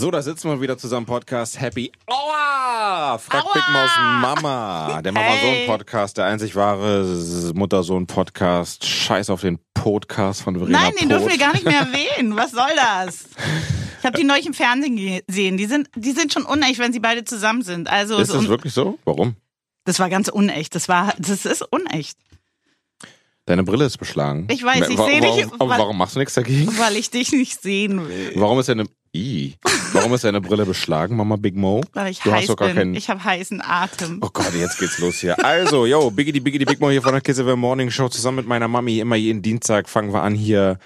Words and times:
So, 0.00 0.10
da 0.10 0.22
sitzen 0.22 0.48
wir 0.48 0.62
wieder 0.62 0.78
zusammen, 0.78 1.04
Podcast 1.04 1.60
Happy 1.60 1.92
Aua! 2.06 3.18
Frag 3.18 3.44
Aua! 3.44 3.52
Big 3.52 3.62
Maus 3.70 3.90
Mama. 4.22 5.02
Der. 5.02 5.12
Mama-Sohn-Podcast, 5.12 6.16
der 6.16 6.24
einzig 6.24 6.56
wahre 6.56 7.04
Mutter-Sohn-Podcast. 7.54 8.86
Scheiß 8.86 9.28
auf 9.28 9.42
den 9.42 9.58
Podcast 9.74 10.40
von 10.40 10.56
Verena 10.56 10.84
Nein, 10.84 10.92
den 10.98 11.10
dürfen 11.10 11.28
wir 11.28 11.36
gar 11.36 11.52
nicht 11.52 11.66
mehr 11.66 11.80
erwähnen. 11.92 12.34
Was 12.34 12.52
soll 12.52 12.70
das? 12.76 13.26
Ich 13.98 14.06
habe 14.06 14.16
die 14.16 14.24
neulich 14.24 14.46
im 14.46 14.54
Fernsehen 14.54 14.96
gesehen. 15.26 15.58
Die 15.58 15.66
sind, 15.66 15.90
die 15.94 16.12
sind 16.12 16.32
schon 16.32 16.44
unecht, 16.46 16.78
wenn 16.78 16.94
sie 16.94 17.00
beide 17.00 17.24
zusammen 17.24 17.60
sind. 17.60 17.86
Also 17.90 18.16
Ist 18.16 18.28
so 18.30 18.38
das 18.38 18.48
wirklich 18.48 18.72
so? 18.72 18.98
Warum? 19.04 19.36
das 19.84 19.98
war 19.98 20.08
ganz 20.08 20.28
unecht. 20.28 20.74
Das 20.74 20.88
war, 20.88 21.12
das 21.18 21.44
ist 21.44 21.60
unecht, 21.70 22.16
Deine 23.44 23.64
Brille 23.64 23.84
ist 23.84 23.98
beschlagen. 23.98 24.46
Ich 24.50 24.62
weiß, 24.62 24.88
ich 24.88 24.96
Wa- 24.96 25.06
seh 25.06 25.20
dich, 25.20 25.46
Warum, 25.58 25.68
warum 25.68 25.98
machst 25.98 26.14
du 26.14 26.20
nichts 26.20 26.34
dagegen? 26.34 26.72
weil 26.78 26.96
ich 26.96 27.10
dich 27.10 27.32
nicht 27.32 27.60
sehen 27.60 28.08
will. 28.08 28.32
Warum 28.36 28.60
ist 28.60 28.68
deine... 28.68 28.86
Ih. 29.12 29.54
Warum 29.92 30.14
ist 30.14 30.22
deine 30.22 30.40
Brille 30.40 30.64
beschlagen, 30.64 31.16
Mama 31.16 31.36
Big 31.36 31.56
Mo? 31.56 31.80
Weil 31.94 32.12
ich 32.12 32.20
Du 32.20 32.30
hast 32.30 32.42
heiß 32.42 32.46
doch 32.46 32.56
gar 32.56 32.68
bin. 32.68 32.76
keinen... 32.76 32.94
Ich 32.94 33.10
habe 33.10 33.22
heißen 33.24 33.60
Atem. 33.60 34.18
Oh 34.22 34.28
Gott, 34.32 34.54
jetzt 34.54 34.78
geht's 34.78 34.98
los 34.98 35.16
hier. 35.16 35.44
Also, 35.44 35.84
yo, 35.84 36.10
Biggity 36.10 36.38
Biggity 36.38 36.64
Big 36.64 36.80
Mo 36.80 36.90
hier 36.90 37.02
von 37.02 37.12
der 37.12 37.20
Kiss 37.20 37.40
FM 37.40 37.58
Morning 37.58 37.90
Show 37.90 38.08
zusammen 38.08 38.36
mit 38.36 38.46
meiner 38.46 38.68
Mami. 38.68 39.00
Immer 39.00 39.16
jeden 39.16 39.42
Dienstag 39.42 39.88
fangen 39.88 40.12
wir 40.12 40.22
an 40.22 40.34
hier 40.36 40.78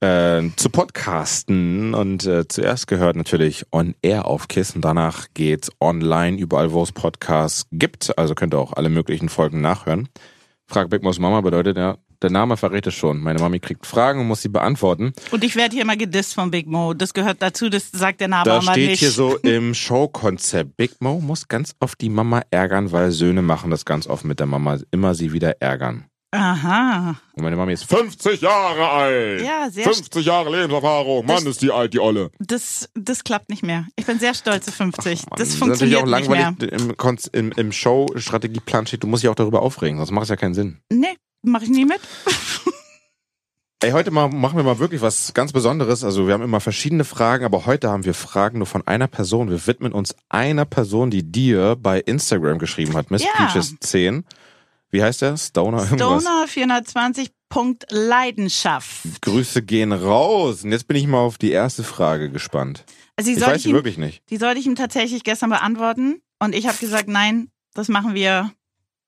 äh, 0.00 0.42
zu 0.56 0.68
podcasten. 0.70 1.94
Und 1.94 2.26
äh, 2.26 2.48
zuerst 2.48 2.88
gehört 2.88 3.14
natürlich 3.14 3.64
On 3.70 3.94
Air 4.02 4.26
auf 4.26 4.48
Kiss 4.48 4.74
und 4.74 4.84
danach 4.84 5.28
geht's 5.34 5.70
online 5.80 6.38
überall, 6.38 6.72
wo 6.72 6.82
es 6.82 6.90
Podcasts 6.90 7.66
gibt. 7.70 8.18
Also 8.18 8.34
könnt 8.34 8.52
ihr 8.52 8.58
auch 8.58 8.72
alle 8.72 8.88
möglichen 8.88 9.28
Folgen 9.28 9.60
nachhören. 9.60 10.08
Frag 10.66 10.90
Big 10.90 11.02
Mo's 11.04 11.20
Mama 11.20 11.40
bedeutet 11.40 11.76
ja, 11.76 11.98
der 12.22 12.30
Name 12.30 12.56
verrät 12.56 12.86
es 12.86 12.94
schon. 12.94 13.20
Meine 13.20 13.38
Mami 13.40 13.60
kriegt 13.60 13.86
Fragen 13.86 14.20
und 14.20 14.26
muss 14.28 14.42
sie 14.42 14.48
beantworten. 14.48 15.12
Und 15.30 15.42
ich 15.44 15.56
werde 15.56 15.74
hier 15.74 15.82
immer 15.82 15.96
gedisst 15.96 16.34
von 16.34 16.50
Big 16.50 16.66
Mo. 16.66 16.94
Das 16.94 17.14
gehört 17.14 17.40
dazu, 17.42 17.68
das 17.68 17.90
sagt 17.90 18.20
der 18.20 18.28
Name 18.28 18.44
Da 18.44 18.56
aber 18.58 18.72
steht 18.72 18.90
nicht. 18.90 19.00
hier 19.00 19.10
so 19.10 19.36
im 19.42 19.74
Showkonzept. 19.74 20.76
Big 20.76 21.00
Mo 21.00 21.20
muss 21.20 21.48
ganz 21.48 21.74
oft 21.80 22.00
die 22.00 22.08
Mama 22.10 22.42
ärgern, 22.50 22.92
weil 22.92 23.10
Söhne 23.10 23.42
machen 23.42 23.70
das 23.70 23.84
ganz 23.84 24.06
oft 24.06 24.24
mit 24.24 24.38
der 24.40 24.46
Mama. 24.46 24.78
Immer 24.90 25.14
sie 25.14 25.32
wieder 25.32 25.60
ärgern. 25.60 26.04
Aha. 26.32 27.16
Und 27.34 27.42
meine 27.42 27.56
Mami 27.56 27.72
ist 27.72 27.84
50 27.86 28.40
Jahre 28.40 28.88
alt. 28.88 29.42
Ja, 29.42 29.68
sehr 29.68 29.82
50 29.82 30.24
Jahre 30.24 30.48
Lebenserfahrung. 30.56 31.26
Mann, 31.26 31.36
Das- 31.38 31.44
ist 31.46 31.62
die 31.62 31.72
alt, 31.72 31.92
die 31.92 31.98
Olle. 31.98 32.30
Das, 32.38 32.88
das 32.94 33.24
klappt 33.24 33.50
nicht 33.50 33.64
mehr. 33.64 33.86
Ich 33.96 34.06
bin 34.06 34.20
sehr 34.20 34.34
stolz 34.34 34.68
auf 34.68 34.74
50. 34.74 35.26
Mann, 35.28 35.38
das 35.38 35.48
ist 35.48 35.56
funktioniert 35.56 36.06
natürlich 36.06 36.28
nicht 36.28 36.30
auch 36.30 36.56
mehr. 36.56 36.56
langweilig 36.70 37.32
im, 37.34 37.50
im, 37.50 37.52
im 37.56 37.72
Show-Strategieplan 37.72 38.86
steht, 38.86 39.02
du 39.02 39.08
musst 39.08 39.24
dich 39.24 39.28
auch 39.30 39.34
darüber 39.34 39.60
aufregen, 39.62 39.98
sonst 39.98 40.12
macht 40.12 40.24
es 40.24 40.28
ja 40.28 40.36
keinen 40.36 40.54
Sinn. 40.54 40.78
Nee, 40.92 41.08
mache 41.42 41.64
ich 41.64 41.70
nie 41.70 41.84
mit. 41.84 42.00
Ey, 43.82 43.92
heute 43.92 44.10
mal, 44.10 44.28
machen 44.28 44.58
wir 44.58 44.62
mal 44.62 44.78
wirklich 44.78 45.00
was 45.00 45.32
ganz 45.32 45.52
Besonderes. 45.52 46.04
Also 46.04 46.26
wir 46.26 46.34
haben 46.34 46.42
immer 46.42 46.60
verschiedene 46.60 47.04
Fragen, 47.04 47.46
aber 47.46 47.64
heute 47.64 47.88
haben 47.88 48.04
wir 48.04 48.12
Fragen 48.12 48.58
nur 48.58 48.66
von 48.66 48.86
einer 48.86 49.06
Person. 49.06 49.48
Wir 49.50 49.66
widmen 49.66 49.92
uns 49.92 50.14
einer 50.28 50.66
Person, 50.66 51.10
die 51.10 51.22
dir 51.22 51.76
bei 51.80 51.98
Instagram 52.00 52.58
geschrieben 52.58 52.94
hat, 52.94 53.10
Miss 53.10 53.22
Ja. 53.24 53.30
Peaches 53.36 53.76
10. 53.80 54.24
Wie 54.90 55.02
heißt 55.02 55.22
der? 55.22 55.38
Stoner 55.38 55.84
irgendwas? 55.84 56.22
Stoner 56.22 56.46
420. 56.46 57.30
Punkt 57.48 57.86
Leidenschaft. 57.90 59.22
Grüße 59.22 59.62
gehen 59.62 59.92
raus. 59.92 60.62
Und 60.62 60.70
jetzt 60.72 60.86
bin 60.86 60.96
ich 60.96 61.06
mal 61.08 61.18
auf 61.18 61.36
die 61.38 61.50
erste 61.50 61.82
Frage 61.82 62.30
gespannt. 62.30 62.84
Also 63.16 63.30
die 63.32 63.38
Ich 63.38 63.42
weiß 63.44 63.60
ich, 63.62 63.66
ihm, 63.66 63.72
wirklich 63.72 63.98
nicht. 63.98 64.22
die 64.30 64.36
sollte 64.36 64.60
ich 64.60 64.66
ihm 64.66 64.76
tatsächlich 64.76 65.24
gestern 65.24 65.50
beantworten. 65.50 66.20
Und 66.38 66.54
ich 66.54 66.68
habe 66.68 66.76
gesagt, 66.78 67.08
nein, 67.08 67.50
das 67.74 67.88
machen 67.88 68.14
wir. 68.14 68.52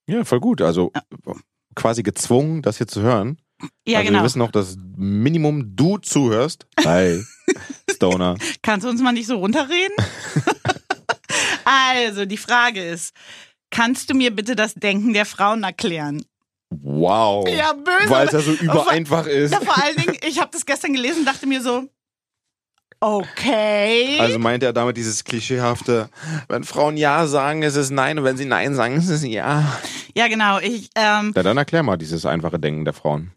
Ja, 0.07 0.25
voll 0.25 0.39
gut. 0.41 0.61
Also 0.61 0.91
quasi 1.75 2.03
gezwungen, 2.03 2.61
das 2.61 2.77
hier 2.77 2.87
zu 2.87 3.01
hören. 3.01 3.37
Ja, 3.87 3.99
also 3.99 4.09
genau. 4.09 4.19
wir 4.19 4.25
wissen 4.25 4.39
noch, 4.39 4.51
dass 4.51 4.77
Minimum 4.95 5.75
du 5.75 5.97
zuhörst. 5.97 6.65
Hi, 6.83 7.23
Stoner. 7.91 8.35
Kannst 8.61 8.85
du 8.85 8.89
uns 8.89 9.01
mal 9.01 9.13
nicht 9.13 9.27
so 9.27 9.37
runterreden? 9.37 9.95
also, 11.65 12.25
die 12.25 12.37
Frage 12.37 12.83
ist, 12.83 13.15
kannst 13.71 14.09
du 14.09 14.15
mir 14.15 14.35
bitte 14.35 14.55
das 14.55 14.73
Denken 14.73 15.13
der 15.13 15.25
Frauen 15.25 15.63
erklären? 15.63 16.23
Wow. 16.81 17.47
Ja, 17.47 17.73
böse. 17.73 18.09
Weil 18.09 18.27
es 18.27 18.33
ja 18.33 18.39
so 18.39 18.51
übereinfach 18.53 19.27
ist. 19.27 19.51
Ja, 19.51 19.59
vor 19.59 19.81
allen 19.81 19.95
Dingen, 19.95 20.17
ich 20.27 20.39
habe 20.39 20.49
das 20.51 20.65
gestern 20.65 20.93
gelesen 20.93 21.19
und 21.19 21.25
dachte 21.25 21.45
mir 21.45 21.61
so, 21.61 21.87
okay. 23.03 24.17
Also 24.19 24.39
meint 24.39 24.63
er 24.63 24.73
damit 24.73 24.97
dieses 24.97 25.23
klischeehafte, 25.23 26.09
wenn 26.47 26.63
Frauen 26.63 26.97
Ja 26.97 27.27
sagen, 27.27 27.61
ist 27.63 27.75
es 27.75 27.89
Nein 27.89 28.17
und 28.17 28.23
wenn 28.23 28.37
sie 28.37 28.45
Nein 28.45 28.75
sagen, 28.75 28.95
ist 28.95 29.09
es 29.09 29.23
Ja. 29.23 29.77
ja, 30.15 30.27
genau. 30.27 30.59
Ich, 30.59 30.89
ähm, 30.95 31.33
Ja, 31.35 31.43
dann 31.43 31.57
erklär 31.57 31.83
mal 31.83 31.97
dieses 31.97 32.25
einfache 32.25 32.59
Denken 32.59 32.85
der 32.85 32.93
Frauen. 32.93 33.31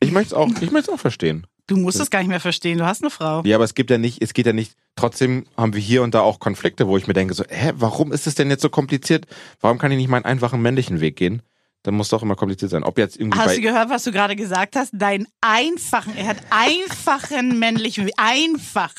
Ich 0.00 0.12
möchte 0.12 0.28
es 0.28 0.34
auch, 0.34 0.48
ich 0.48 0.70
möchte 0.70 0.90
es 0.90 0.96
auch 0.96 1.00
verstehen. 1.00 1.46
du 1.66 1.76
musst 1.76 2.00
es 2.00 2.10
gar 2.10 2.18
nicht 2.20 2.28
mehr 2.28 2.40
verstehen. 2.40 2.78
Du 2.78 2.86
hast 2.86 3.02
eine 3.02 3.10
Frau. 3.10 3.42
Ja, 3.44 3.56
aber 3.56 3.64
es 3.64 3.74
gibt 3.74 3.90
ja 3.90 3.98
nicht, 3.98 4.22
es 4.22 4.32
geht 4.34 4.46
ja 4.46 4.52
nicht, 4.52 4.74
trotzdem 4.96 5.46
haben 5.56 5.72
wir 5.74 5.80
hier 5.80 6.02
und 6.02 6.14
da 6.14 6.20
auch 6.20 6.40
Konflikte, 6.40 6.88
wo 6.88 6.96
ich 6.96 7.06
mir 7.06 7.14
denke 7.14 7.34
so, 7.34 7.44
hä, 7.48 7.72
warum 7.76 8.12
ist 8.12 8.26
es 8.26 8.34
denn 8.34 8.50
jetzt 8.50 8.62
so 8.62 8.68
kompliziert? 8.70 9.26
Warum 9.60 9.78
kann 9.78 9.92
ich 9.92 9.98
nicht 9.98 10.08
meinen 10.08 10.24
einfachen 10.24 10.60
männlichen 10.62 11.00
Weg 11.00 11.16
gehen? 11.16 11.42
Dann 11.82 11.94
muss 11.94 12.08
doch 12.10 12.22
immer 12.22 12.36
kompliziert 12.36 12.70
sein. 12.70 12.84
Ob 12.84 12.98
jetzt 12.98 13.16
irgendwie 13.16 13.38
Hast 13.38 13.56
du 13.56 13.60
gehört, 13.62 13.88
was 13.88 14.04
du 14.04 14.12
gerade 14.12 14.36
gesagt 14.36 14.76
hast? 14.76 14.90
Dein 14.92 15.26
einfachen, 15.40 16.14
er 16.16 16.26
hat 16.28 16.36
einfachen 16.50 17.58
männlichen, 17.58 18.10
einfach. 18.16 18.92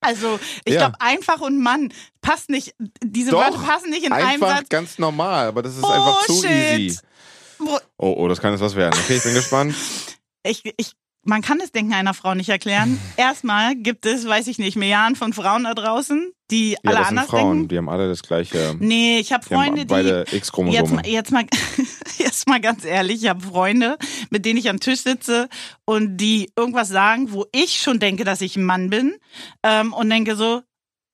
Also, 0.00 0.38
ich 0.64 0.74
Ja. 0.74 0.80
glaube, 0.80 1.00
einfach 1.00 1.40
und 1.40 1.60
Mann 1.60 1.92
passt 2.20 2.50
nicht, 2.50 2.74
diese 3.02 3.30
Doch, 3.30 3.40
Wörter 3.40 3.58
passen 3.58 3.90
nicht 3.90 4.04
in 4.04 4.12
einem 4.12 4.26
einfach 4.42 4.58
Satz. 4.58 4.68
ganz 4.68 4.98
normal, 4.98 5.46
aber 5.48 5.62
das 5.62 5.76
ist 5.76 5.84
einfach 5.84 6.26
zu 6.26 6.32
Bullshit. 6.34 6.50
easy. 6.80 6.98
Oh, 7.96 8.14
oh, 8.18 8.28
das 8.28 8.40
kann 8.40 8.52
jetzt 8.52 8.60
was 8.60 8.74
werden. 8.76 8.98
Okay, 9.02 9.16
ich 9.16 9.22
bin 9.22 9.34
gespannt. 9.34 9.74
Ich, 10.44 10.62
ich, 10.76 10.92
man 11.24 11.42
kann 11.42 11.58
das 11.58 11.72
Denken 11.72 11.92
einer 11.94 12.14
Frau 12.14 12.34
nicht 12.34 12.48
erklären. 12.48 12.98
Erstmal 13.16 13.74
gibt 13.76 14.06
es, 14.06 14.26
weiß 14.26 14.46
ich 14.46 14.58
nicht, 14.58 14.76
Milliarden 14.76 15.16
von 15.16 15.32
Frauen 15.32 15.64
da 15.64 15.74
draußen, 15.74 16.32
die 16.50 16.72
Ja, 16.72 16.78
alle 16.84 16.96
das 16.98 17.08
sind 17.08 17.18
anders 17.18 17.30
Frauen, 17.30 17.52
denken. 17.56 17.68
die 17.68 17.78
haben 17.78 17.88
alle 17.88 18.08
das 18.08 18.22
gleiche. 18.22 18.76
Nee, 18.78 19.18
ich 19.18 19.32
habe 19.32 19.44
haben 19.46 19.54
Freunde, 19.54 19.80
die 19.80 19.86
beide 19.86 20.18
Jetzt 20.20 20.32
X-Chromosome. 20.32 20.94
mal, 20.96 21.06
jetzt 21.06 21.32
mal, 21.32 21.44
jetzt 22.18 22.48
mal 22.48 22.60
ganz 22.60 22.84
ehrlich, 22.84 23.22
ich 23.22 23.28
habe 23.28 23.40
Freunde, 23.44 23.96
mit 24.30 24.44
denen 24.44 24.58
ich 24.58 24.68
am 24.70 24.80
Tisch 24.80 25.00
sitze 25.00 25.48
und 25.84 26.16
die 26.18 26.50
irgendwas 26.56 26.88
sagen, 26.88 27.32
wo 27.32 27.46
ich 27.52 27.78
schon 27.80 27.98
denke, 27.98 28.24
dass 28.24 28.40
ich 28.40 28.56
ein 28.56 28.64
Mann 28.64 28.90
bin 28.90 29.16
ähm, 29.62 29.92
und 29.92 30.10
denke 30.10 30.36
so, 30.36 30.62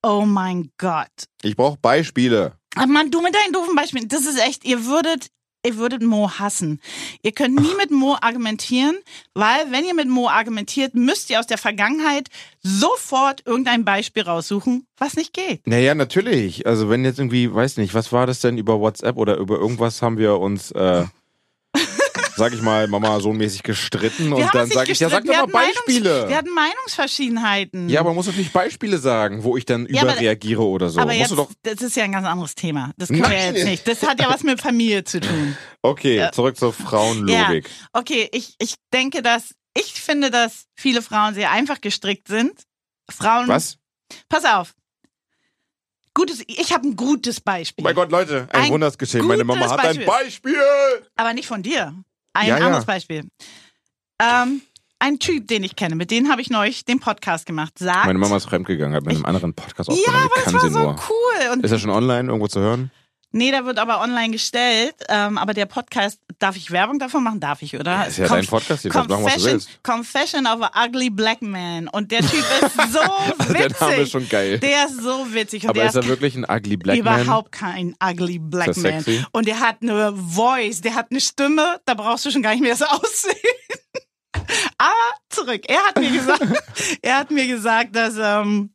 oh 0.03 0.25
mein 0.25 0.71
Gott. 0.77 1.07
Ich 1.43 1.55
brauche 1.55 1.77
Beispiele. 1.81 2.53
Aber 2.75 2.87
Mann, 2.87 3.11
du 3.11 3.21
mit 3.21 3.35
deinen 3.35 3.53
doofen 3.53 3.75
Beispielen, 3.75 4.07
das 4.07 4.25
ist 4.25 4.39
echt, 4.39 4.63
ihr 4.65 4.85
würdet, 4.85 5.27
ihr 5.65 5.77
würdet 5.77 6.01
Mo 6.01 6.29
hassen. 6.39 6.79
Ihr 7.21 7.31
könnt 7.31 7.59
nie 7.59 7.75
mit 7.77 7.91
Mo 7.91 8.17
argumentieren, 8.19 8.97
weil 9.33 9.71
wenn 9.71 9.85
ihr 9.85 9.93
mit 9.93 10.09
Mo 10.09 10.27
argumentiert, 10.27 10.95
müsst 10.95 11.29
ihr 11.29 11.39
aus 11.39 11.47
der 11.47 11.57
Vergangenheit 11.57 12.29
sofort 12.61 13.43
irgendein 13.45 13.85
Beispiel 13.85 14.23
raussuchen, 14.23 14.85
was 14.97 15.15
nicht 15.15 15.33
geht. 15.33 15.65
Naja, 15.67 15.95
natürlich. 15.95 16.65
Also 16.65 16.89
wenn 16.89 17.05
jetzt 17.05 17.19
irgendwie, 17.19 17.53
weiß 17.53 17.77
nicht, 17.77 17.93
was 17.93 18.11
war 18.11 18.27
das 18.27 18.39
denn 18.39 18.57
über 18.57 18.79
WhatsApp 18.79 19.17
oder 19.17 19.37
über 19.37 19.57
irgendwas 19.57 20.01
haben 20.01 20.17
wir 20.17 20.39
uns, 20.39 20.71
äh, 20.71 21.05
sag 22.41 22.53
ich 22.53 22.61
mal, 22.61 22.87
Mama 22.87 23.19
sohnmäßig 23.19 23.61
gestritten 23.61 24.29
Wir 24.35 24.37
und 24.45 24.55
dann 24.55 24.67
sage 24.67 24.91
ich, 24.91 24.99
ja, 24.99 25.09
sag 25.09 25.23
doch 25.25 25.33
mal 25.33 25.47
wir 25.47 25.53
Meinungs- 25.53 25.85
Beispiele. 25.85 26.27
Wir 26.27 26.37
hatten 26.37 26.49
Meinungsverschiedenheiten. 26.53 27.87
ja, 27.87 27.99
aber 27.99 28.09
man 28.09 28.15
muss 28.15 28.25
natürlich 28.25 28.51
Beispiele 28.51 28.97
sagen, 28.97 29.43
wo 29.43 29.57
ich 29.57 29.65
dann 29.65 29.85
Ja, 29.89 30.01
überreagiere 30.03 30.63
oder 30.63 30.89
so. 30.89 30.99
Aber 30.99 31.13
jetzt, 31.13 31.33
das 31.63 31.81
ist 31.81 31.95
ja 31.95 32.03
ein 32.03 32.11
ganz 32.11 32.25
anderes 32.25 32.55
Thema. 32.55 32.91
Das 32.97 33.09
können 33.09 33.21
wir 33.21 33.29
Nein. 33.29 33.55
jetzt 33.55 33.65
nicht. 33.65 33.87
Das 33.87 34.01
hat 34.03 34.19
ja 34.19 34.29
was 34.29 34.43
mit 34.43 34.59
Familie 34.59 35.03
zu 35.03 35.19
tun. 35.19 35.55
Okay, 35.83 36.17
Ja. 36.17 36.31
zurück 36.31 36.57
zur 36.57 36.73
Frauenlogik. 36.73 37.67
Okay, 37.93 38.29
ich, 38.33 38.53
ich 38.59 38.75
denke, 38.93 39.21
dass, 39.23 39.55
ich 39.75 39.93
finde, 40.01 40.29
dass 40.29 40.65
viele 40.75 41.01
Frauen 41.01 41.33
sehr 41.33 41.49
einfach 41.51 41.81
gestrickt 41.81 42.27
sind. 42.27 42.51
Frauen. 43.09 43.47
Was? 43.47 43.77
Pass 44.29 44.45
auf. 44.45 44.73
Gutes, 46.13 46.43
ich 46.45 46.73
habe 46.73 46.87
ein 46.87 46.95
gutes 46.95 47.39
Beispiel. 47.39 47.83
Oh 47.83 47.87
mein 47.87 47.95
Gott, 47.95 48.11
Leute, 48.11 48.47
ein, 48.51 48.63
Ein 48.65 48.71
Wunder 48.71 48.87
ist 48.87 48.99
geschehen. 48.99 49.25
Meine 49.25 49.43
Mama 49.45 49.69
hat 49.69 49.79
ein 49.79 50.05
Beispiel. 50.05 50.55
Aber 51.15 51.33
nicht 51.33 51.47
von 51.47 51.63
dir. 51.63 51.95
Ein 52.33 52.47
Ja, 52.47 52.57
ja. 52.59 52.65
anderes 52.65 52.85
Beispiel. 52.85 53.27
Ähm, 54.21 54.61
ein 54.99 55.17
Typ, 55.19 55.47
den 55.47 55.63
ich 55.63 55.75
kenne, 55.75 55.95
mit 55.95 56.11
dem 56.11 56.29
habe 56.29 56.41
ich 56.41 56.49
neulich 56.49 56.85
den 56.85 56.99
Podcast 56.99 57.45
gemacht, 57.45 57.79
sagt. 57.79 58.05
Meine 58.05 58.19
Mama 58.19 58.37
ist 58.37 58.45
fremdgegangen, 58.45 58.95
hat 58.95 59.03
mit 59.03 59.15
einem 59.15 59.25
anderen 59.25 59.53
Podcast 59.53 59.89
ja, 59.89 59.95
aufgenommen. 59.95 60.23
aber 60.25 60.35
Wie 60.35 60.39
es 60.39 60.45
kann 60.45 60.53
war 60.53 60.61
so 60.69 60.79
nur? 60.79 60.95
cool. 61.09 61.51
Und 61.53 61.65
Ist 61.65 61.71
er 61.71 61.79
schon 61.79 61.89
online 61.89 62.27
irgendwo 62.29 62.47
zu 62.47 62.59
hören? 62.59 62.91
Nee, 63.33 63.51
der 63.51 63.65
wird 63.65 63.79
aber 63.79 64.01
online 64.01 64.31
gestellt. 64.31 64.93
Ähm, 65.07 65.37
aber 65.37 65.53
der 65.53 65.65
Podcast, 65.65 66.19
darf 66.39 66.57
ich 66.57 66.69
Werbung 66.71 66.99
davon 66.99 67.23
machen? 67.23 67.39
Darf 67.39 67.61
ich, 67.61 67.75
oder? 67.77 67.91
Ja, 67.91 68.03
ist 68.03 68.17
ja 68.17 68.27
dein 68.27 68.45
Podcast, 68.45 68.81
hier, 68.81 68.91
kannst 68.91 69.09
machen, 69.09 69.23
was 69.23 69.33
du 69.35 69.39
Confession, 69.39 69.53
willst. 69.53 69.83
Confession 69.83 70.47
of 70.47 70.61
a 70.61 70.85
Ugly 70.85 71.09
Black 71.09 71.41
Man. 71.41 71.87
Und 71.87 72.11
der 72.11 72.19
Typ 72.21 72.33
ist 72.33 72.73
so 72.93 72.99
witzig. 72.99 73.57
der 73.57 73.87
Name 73.89 73.95
ist 74.01 74.11
schon 74.11 74.27
geil. 74.27 74.59
Der 74.59 74.85
ist 74.85 75.01
so 75.01 75.33
witzig. 75.33 75.63
Und 75.63 75.69
Aber 75.69 75.83
ist 75.85 75.95
er 75.95 76.05
wirklich 76.07 76.35
ein 76.35 76.45
ugly 76.49 76.75
Black 76.77 76.97
überhaupt 76.97 77.51
kein 77.53 77.95
Ugly 78.03 78.39
Black 78.39 78.67
Ist 78.69 78.83
er 78.83 78.91
Man. 78.91 79.03
sexy? 79.03 79.25
Und 79.31 79.47
der 79.47 79.59
hat 79.61 79.77
eine 79.81 80.13
Voice, 80.13 80.81
der 80.81 80.95
hat 80.95 81.07
eine 81.11 81.21
Stimme, 81.21 81.79
da 81.85 81.93
brauchst 81.93 82.25
du 82.25 82.31
schon 82.31 82.41
gar 82.41 82.51
nicht 82.51 82.61
mehr 82.61 82.75
das 82.75 82.81
Aussehen. 82.89 83.35
Aber 84.77 84.93
zurück. 85.29 85.61
Er 85.67 85.79
hat 85.85 85.97
mir 85.99 86.09
gesagt, 86.11 86.43
er 87.01 87.17
hat 87.19 87.31
mir 87.31 87.47
gesagt, 87.47 87.95
dass 87.95 88.15
ähm, 88.17 88.73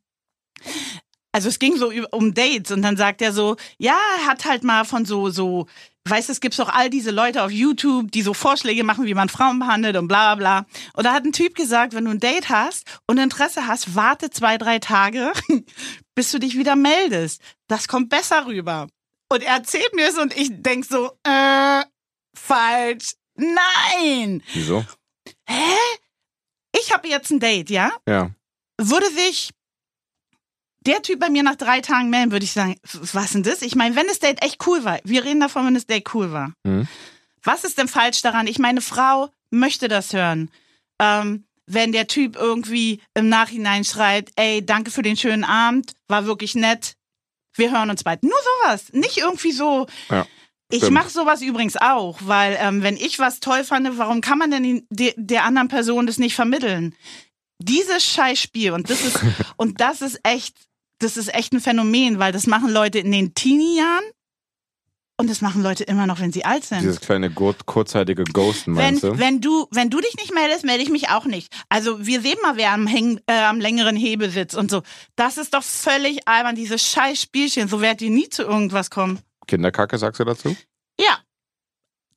also 1.37 1.49
es 1.49 1.59
ging 1.59 1.77
so 1.77 1.91
um 2.09 2.33
Dates 2.33 2.71
und 2.71 2.81
dann 2.81 2.97
sagt 2.97 3.21
er 3.21 3.31
so, 3.31 3.57
ja, 3.77 3.95
er 4.19 4.25
hat 4.25 4.45
halt 4.45 4.63
mal 4.63 4.85
von 4.85 5.05
so 5.05 5.29
so 5.29 5.67
weißt 6.09 6.29
du, 6.29 6.31
es 6.31 6.39
gibt 6.39 6.57
doch 6.57 6.69
all 6.69 6.89
diese 6.89 7.11
Leute 7.11 7.43
auf 7.43 7.51
YouTube, 7.51 8.11
die 8.11 8.23
so 8.23 8.33
Vorschläge 8.33 8.83
machen, 8.83 9.05
wie 9.05 9.13
man 9.13 9.29
Frauen 9.29 9.59
behandelt 9.59 9.97
und 9.97 10.07
bla 10.07 10.33
bla 10.33 10.63
bla. 10.63 10.81
Und 10.93 11.03
da 11.03 11.13
hat 11.13 11.25
ein 11.25 11.33
Typ 11.33 11.53
gesagt, 11.53 11.93
wenn 11.93 12.05
du 12.05 12.11
ein 12.11 12.19
Date 12.19 12.49
hast 12.49 12.87
und 13.05 13.19
Interesse 13.19 13.67
hast, 13.67 13.93
warte 13.93 14.31
zwei, 14.31 14.57
drei 14.57 14.79
Tage, 14.79 15.31
bis 16.15 16.31
du 16.31 16.39
dich 16.39 16.57
wieder 16.57 16.75
meldest. 16.75 17.39
Das 17.67 17.87
kommt 17.87 18.09
besser 18.09 18.47
rüber. 18.47 18.87
Und 19.31 19.43
er 19.43 19.57
erzählt 19.57 19.93
mir 19.93 20.07
es 20.07 20.17
und 20.17 20.35
ich 20.35 20.49
denk 20.51 20.85
so, 20.85 21.11
äh, 21.21 21.83
falsch. 22.35 23.13
Nein. 23.35 24.41
Wieso? 24.53 24.83
Hä? 25.47 25.75
Ich 26.79 26.91
habe 26.91 27.07
jetzt 27.07 27.29
ein 27.29 27.39
Date, 27.39 27.69
ja? 27.69 27.91
Ja. 28.07 28.31
Würde 28.81 29.11
sich 29.11 29.51
der 30.87 31.01
Typ 31.01 31.19
bei 31.19 31.29
mir 31.29 31.43
nach 31.43 31.55
drei 31.55 31.81
Tagen 31.81 32.09
melden, 32.09 32.31
würde 32.31 32.45
ich 32.45 32.51
sagen, 32.51 32.75
was 33.13 33.33
denn 33.33 33.43
das? 33.43 33.61
Ich 33.61 33.75
meine, 33.75 33.95
wenn 33.95 34.07
das 34.07 34.19
Date 34.19 34.43
echt 34.43 34.65
cool 34.67 34.83
war, 34.83 34.99
wir 35.03 35.23
reden 35.23 35.41
davon, 35.41 35.65
wenn 35.65 35.73
das 35.73 35.85
Date 35.85 36.13
cool 36.13 36.31
war. 36.31 36.53
Mhm. 36.63 36.87
Was 37.43 37.63
ist 37.63 37.77
denn 37.77 37.87
falsch 37.87 38.21
daran? 38.21 38.47
Ich 38.47 38.59
meine, 38.59 38.81
Frau 38.81 39.29
möchte 39.51 39.87
das 39.87 40.13
hören. 40.13 40.49
Ähm, 40.99 41.45
wenn 41.65 41.91
der 41.91 42.07
Typ 42.07 42.35
irgendwie 42.35 43.01
im 43.13 43.29
Nachhinein 43.29 43.83
schreit, 43.83 44.31
ey, 44.35 44.65
danke 44.65 44.89
für 44.89 45.01
den 45.01 45.17
schönen 45.17 45.43
Abend, 45.43 45.93
war 46.07 46.25
wirklich 46.25 46.55
nett, 46.55 46.95
wir 47.55 47.71
hören 47.71 47.89
uns 47.89 48.03
bald. 48.03 48.23
Nur 48.23 48.37
sowas, 48.63 48.93
nicht 48.93 49.17
irgendwie 49.17 49.51
so. 49.51 49.87
Ja, 50.09 50.25
ich 50.69 50.89
mache 50.89 51.09
sowas 51.09 51.41
übrigens 51.41 51.77
auch, 51.77 52.19
weil 52.21 52.57
ähm, 52.59 52.83
wenn 52.83 52.97
ich 52.97 53.19
was 53.19 53.39
toll 53.39 53.63
fand, 53.63 53.97
warum 53.97 54.21
kann 54.21 54.37
man 54.37 54.51
denn 54.51 54.63
die, 54.63 54.85
de, 54.89 55.13
der 55.15 55.45
anderen 55.45 55.69
Person 55.69 56.07
das 56.07 56.17
nicht 56.17 56.35
vermitteln? 56.35 56.93
Dieses 57.59 58.05
Scheißspiel 58.05 58.71
und 58.71 58.89
das 58.89 59.03
ist 59.03 59.19
und 59.57 59.79
das 59.79 60.01
ist 60.01 60.19
echt, 60.23 60.57
das 60.99 61.17
ist 61.17 61.33
echt 61.33 61.53
ein 61.53 61.61
Phänomen, 61.61 62.19
weil 62.19 62.31
das 62.31 62.47
machen 62.47 62.69
Leute 62.69 62.99
in 62.99 63.11
den 63.11 63.33
Teenie-Jahren 63.33 64.03
und 65.19 65.29
das 65.29 65.41
machen 65.41 65.63
Leute 65.63 65.83
immer 65.83 66.05
noch, 66.05 66.19
wenn 66.19 66.31
sie 66.31 66.45
alt 66.45 66.63
sind. 66.63 66.81
Dieses 66.81 66.99
kleine 66.99 67.31
kurzzeitige 67.31 68.23
Ghosten, 68.23 68.75
Wenn, 68.75 68.83
meinst 68.83 69.03
du? 69.03 69.17
wenn 69.17 69.41
du, 69.41 69.67
wenn 69.71 69.89
du 69.89 69.99
dich 69.99 70.15
nicht 70.15 70.33
meldest, 70.33 70.63
melde 70.63 70.83
ich 70.83 70.89
mich 70.89 71.09
auch 71.09 71.25
nicht. 71.25 71.51
Also 71.69 72.05
wir 72.05 72.21
sehen 72.21 72.37
mal, 72.43 72.55
wer 72.55 72.71
am, 72.71 72.85
Häng, 72.85 73.19
äh, 73.25 73.33
am 73.33 73.59
längeren 73.59 73.95
Hebel 73.95 74.29
sitzt 74.29 74.55
und 74.55 74.69
so. 74.69 74.83
Das 75.15 75.37
ist 75.37 75.53
doch 75.55 75.63
völlig 75.63 76.27
albern, 76.27 76.55
dieses 76.55 76.83
scheiß 76.83 77.19
Spielchen. 77.19 77.67
So 77.67 77.81
werdet 77.81 78.03
ihr 78.03 78.11
nie 78.11 78.29
zu 78.29 78.43
irgendwas 78.43 78.91
kommen. 78.91 79.19
Kinderkacke, 79.47 79.97
sagst 79.97 80.19
du 80.19 80.25
dazu? 80.25 80.55
Ja, 80.99 81.19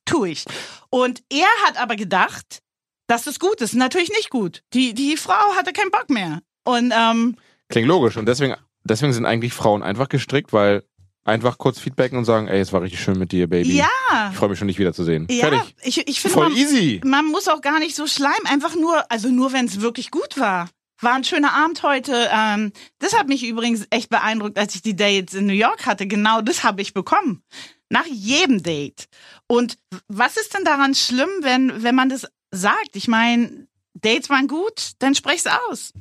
tu 0.05 0.25
ich. 0.25 0.45
Und 0.91 1.23
er 1.29 1.47
hat 1.65 1.77
aber 1.81 1.95
gedacht, 1.95 2.61
dass 3.07 3.25
es 3.25 3.39
gut 3.39 3.61
ist. 3.61 3.73
Natürlich 3.73 4.09
nicht 4.09 4.29
gut. 4.29 4.63
Die, 4.73 4.93
die 4.93 5.17
Frau 5.17 5.55
hatte 5.55 5.73
keinen 5.73 5.91
Bock 5.91 6.09
mehr. 6.09 6.41
Und 6.65 6.93
ähm, 6.95 7.35
Klingt 7.69 7.87
logisch. 7.87 8.17
Und 8.17 8.27
deswegen, 8.27 8.55
deswegen 8.83 9.13
sind 9.13 9.25
eigentlich 9.25 9.53
Frauen 9.53 9.83
einfach 9.83 10.09
gestrickt, 10.09 10.53
weil 10.53 10.83
einfach 11.23 11.57
kurz 11.57 11.79
feedbacken 11.79 12.17
und 12.17 12.25
sagen, 12.25 12.47
ey, 12.47 12.59
es 12.59 12.73
war 12.73 12.81
richtig 12.81 13.01
schön 13.01 13.19
mit 13.19 13.31
dir, 13.31 13.47
Baby. 13.47 13.75
ja, 13.77 14.29
Ich 14.31 14.37
freue 14.37 14.49
mich 14.49 14.57
schon, 14.59 14.67
dich 14.67 14.79
wiederzusehen. 14.79 15.27
ja, 15.29 15.47
Fertig. 15.49 15.75
ich, 15.83 16.07
ich 16.07 16.19
finde, 16.19 16.33
Voll 16.33 16.49
man, 16.49 16.57
easy. 16.57 16.99
man 17.03 17.25
muss 17.27 17.47
auch 17.47 17.61
gar 17.61 17.79
nicht 17.79 17.95
so 17.95 18.07
schleimen. 18.07 18.45
Einfach 18.49 18.75
nur, 18.75 19.03
also 19.11 19.29
nur, 19.29 19.53
wenn 19.53 19.65
es 19.65 19.81
wirklich 19.81 20.09
gut 20.11 20.39
war. 20.39 20.67
War 20.99 21.13
ein 21.13 21.23
schöner 21.23 21.53
Abend 21.53 21.81
heute. 21.83 22.29
Ähm, 22.31 22.71
das 22.99 23.17
hat 23.17 23.27
mich 23.27 23.43
übrigens 23.45 23.85
echt 23.89 24.09
beeindruckt, 24.09 24.57
als 24.59 24.75
ich 24.75 24.81
die 24.83 24.95
Dates 24.95 25.33
in 25.33 25.45
New 25.47 25.53
York 25.53 25.85
hatte. 25.85 26.05
Genau 26.07 26.41
das 26.41 26.63
habe 26.63 26.81
ich 26.81 26.93
bekommen. 26.93 27.43
Nach 27.89 28.05
jedem 28.05 28.61
Date. 28.63 29.05
Und 29.47 29.77
was 30.07 30.37
ist 30.37 30.53
denn 30.55 30.63
daran 30.63 30.93
schlimm, 30.95 31.29
wenn, 31.41 31.83
wenn 31.83 31.95
man 31.95 32.09
das 32.09 32.27
sagt? 32.51 32.95
Ich 32.95 33.07
meine, 33.07 33.67
Dates 33.95 34.29
waren 34.29 34.47
gut, 34.47 34.91
dann 34.99 35.13
sprech's 35.15 35.45
aus. 35.69 35.91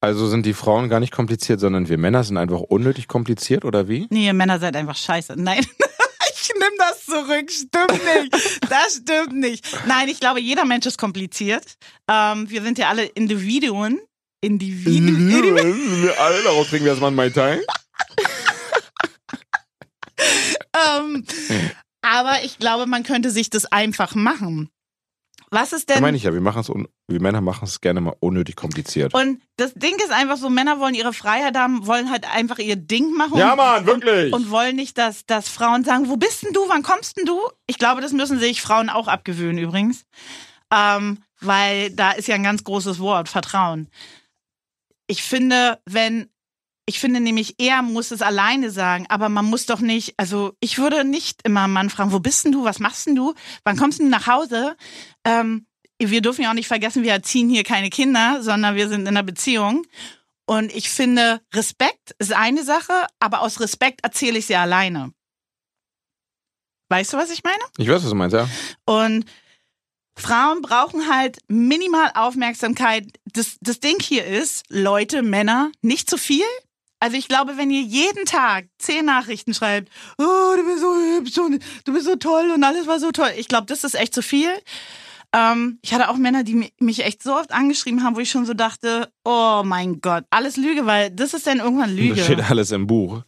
Also 0.00 0.28
sind 0.28 0.46
die 0.46 0.54
Frauen 0.54 0.88
gar 0.88 1.00
nicht 1.00 1.12
kompliziert, 1.12 1.58
sondern 1.58 1.88
wir 1.88 1.98
Männer 1.98 2.22
sind 2.22 2.36
einfach 2.36 2.60
unnötig 2.60 3.08
kompliziert, 3.08 3.64
oder 3.64 3.88
wie? 3.88 4.06
Nee, 4.10 4.26
ihr 4.26 4.32
Männer 4.32 4.60
seid 4.60 4.76
einfach 4.76 4.96
scheiße. 4.96 5.34
Nein. 5.36 5.64
Ich 6.40 6.54
nehme 6.54 6.76
das 6.78 7.04
zurück. 7.04 7.50
Stimmt 7.50 8.04
nicht. 8.04 8.70
Das 8.70 9.00
stimmt 9.02 9.34
nicht. 9.34 9.66
Nein, 9.86 10.08
ich 10.08 10.18
glaube, 10.18 10.40
jeder 10.40 10.64
Mensch 10.64 10.86
ist 10.86 10.96
kompliziert. 10.96 11.64
Ähm, 12.08 12.48
wir 12.48 12.62
sind 12.62 12.78
ja 12.78 12.88
alle 12.88 13.04
Individuen. 13.04 14.00
Individuen. 14.40 15.08
Individuen. 15.08 16.10
Alle 16.18 16.42
darauf 16.42 16.68
trinken 16.68 16.86
wir 16.86 16.92
erstmal 16.92 17.10
Mai 17.10 17.28
Tai. 17.30 17.60
ähm, 20.98 21.24
aber 22.00 22.44
ich 22.44 22.58
glaube, 22.58 22.86
man 22.86 23.02
könnte 23.02 23.30
sich 23.30 23.50
das 23.50 23.66
einfach 23.66 24.14
machen. 24.14 24.70
Was 25.50 25.72
ist 25.72 25.88
denn. 25.88 26.02
meine 26.02 26.16
ich 26.16 26.24
ja, 26.24 26.32
wir 26.32 26.40
machen 26.40 26.60
es, 26.60 26.68
wir 26.68 27.20
Männer 27.20 27.40
machen 27.40 27.64
es 27.64 27.80
gerne 27.80 28.00
mal 28.00 28.14
unnötig 28.20 28.56
kompliziert. 28.56 29.14
und 29.14 29.40
das 29.56 29.72
Ding 29.74 29.94
ist 29.96 30.12
einfach 30.12 30.36
so, 30.36 30.50
Männer 30.50 30.78
wollen 30.78 30.94
ihre 30.94 31.12
Freiheit 31.12 31.56
haben, 31.56 31.86
wollen 31.86 32.10
halt 32.10 32.30
einfach 32.32 32.58
ihr 32.58 32.76
Ding 32.76 33.14
machen. 33.14 33.38
Ja, 33.38 33.56
Mann, 33.56 33.86
wirklich. 33.86 34.32
Und, 34.32 34.44
und 34.44 34.50
wollen 34.50 34.76
nicht, 34.76 34.98
dass, 34.98 35.24
dass 35.26 35.48
Frauen 35.48 35.84
sagen, 35.84 36.08
wo 36.08 36.16
bist 36.16 36.44
denn 36.44 36.52
du, 36.52 36.68
wann 36.68 36.82
kommst 36.82 37.16
denn 37.16 37.24
du? 37.24 37.40
Ich 37.66 37.78
glaube, 37.78 38.00
das 38.00 38.12
müssen 38.12 38.38
sich 38.38 38.60
Frauen 38.60 38.90
auch 38.90 39.08
abgewöhnen 39.08 39.58
übrigens. 39.58 40.04
Ähm, 40.72 41.22
weil 41.40 41.90
da 41.90 42.12
ist 42.12 42.28
ja 42.28 42.34
ein 42.34 42.42
ganz 42.42 42.64
großes 42.64 42.98
Wort, 42.98 43.28
Vertrauen. 43.28 43.88
Ich 45.06 45.22
finde, 45.22 45.80
wenn, 45.86 46.28
ich 46.88 47.00
finde 47.00 47.20
nämlich, 47.20 47.56
er 47.58 47.82
muss 47.82 48.10
es 48.12 48.22
alleine 48.22 48.70
sagen, 48.70 49.04
aber 49.10 49.28
man 49.28 49.44
muss 49.44 49.66
doch 49.66 49.80
nicht, 49.80 50.14
also 50.16 50.54
ich 50.58 50.78
würde 50.78 51.04
nicht 51.04 51.42
immer 51.44 51.64
einen 51.64 51.74
Mann 51.74 51.90
fragen, 51.90 52.12
wo 52.12 52.18
bist 52.18 52.46
denn 52.46 52.52
du, 52.52 52.64
was 52.64 52.78
machst 52.78 53.06
denn 53.06 53.14
du, 53.14 53.34
wann 53.62 53.76
kommst 53.76 53.98
du 53.98 54.08
nach 54.08 54.26
Hause? 54.26 54.74
Ähm, 55.22 55.66
wir 55.98 56.22
dürfen 56.22 56.42
ja 56.42 56.50
auch 56.50 56.54
nicht 56.54 56.66
vergessen, 56.66 57.02
wir 57.02 57.12
erziehen 57.12 57.50
hier 57.50 57.62
keine 57.62 57.90
Kinder, 57.90 58.42
sondern 58.42 58.74
wir 58.74 58.88
sind 58.88 59.02
in 59.02 59.08
einer 59.08 59.22
Beziehung. 59.22 59.86
Und 60.46 60.74
ich 60.74 60.88
finde, 60.88 61.42
Respekt 61.54 62.14
ist 62.18 62.32
eine 62.32 62.64
Sache, 62.64 62.94
aber 63.20 63.42
aus 63.42 63.60
Respekt 63.60 64.00
erzähle 64.02 64.38
ich 64.38 64.46
sie 64.46 64.56
alleine. 64.56 65.12
Weißt 66.88 67.12
du, 67.12 67.18
was 67.18 67.30
ich 67.30 67.44
meine? 67.44 67.62
Ich 67.76 67.88
weiß, 67.88 68.02
was 68.02 68.08
du 68.08 68.16
meinst, 68.16 68.34
ja. 68.34 68.48
Und 68.86 69.26
Frauen 70.16 70.62
brauchen 70.62 71.14
halt 71.14 71.36
minimal 71.48 72.12
Aufmerksamkeit. 72.14 73.06
Das, 73.34 73.58
das 73.60 73.78
Ding 73.80 74.00
hier 74.00 74.24
ist, 74.24 74.64
Leute, 74.70 75.22
Männer, 75.22 75.70
nicht 75.82 76.08
zu 76.08 76.16
viel. 76.16 76.46
Also 77.00 77.16
ich 77.16 77.28
glaube, 77.28 77.56
wenn 77.56 77.70
ihr 77.70 77.82
jeden 77.82 78.24
Tag 78.24 78.66
zehn 78.78 79.04
Nachrichten 79.04 79.54
schreibt, 79.54 79.88
oh, 80.18 80.56
du 80.56 80.64
bist 80.66 80.80
so 80.80 80.94
hübsch 80.94 81.38
und 81.38 81.62
du 81.84 81.92
bist 81.92 82.06
so 82.06 82.16
toll 82.16 82.50
und 82.54 82.64
alles 82.64 82.86
war 82.86 82.98
so 82.98 83.12
toll. 83.12 83.30
Ich 83.36 83.48
glaube, 83.48 83.66
das 83.66 83.84
ist 83.84 83.94
echt 83.94 84.14
zu 84.14 84.22
viel. 84.22 84.50
Ähm, 85.32 85.78
ich 85.82 85.92
hatte 85.92 86.08
auch 86.08 86.16
Männer, 86.16 86.42
die 86.42 86.54
mi- 86.54 86.72
mich 86.80 87.04
echt 87.04 87.22
so 87.22 87.34
oft 87.36 87.52
angeschrieben 87.52 88.02
haben, 88.02 88.16
wo 88.16 88.20
ich 88.20 88.30
schon 88.30 88.46
so 88.46 88.54
dachte, 88.54 89.12
oh 89.24 89.62
mein 89.64 90.00
Gott, 90.00 90.24
alles 90.30 90.56
Lüge, 90.56 90.86
weil 90.86 91.10
das 91.10 91.34
ist 91.34 91.46
dann 91.46 91.58
irgendwann 91.58 91.94
Lüge. 91.94 92.14
Das 92.16 92.24
steht 92.24 92.50
alles 92.50 92.70
im 92.72 92.86
Buch. 92.86 93.22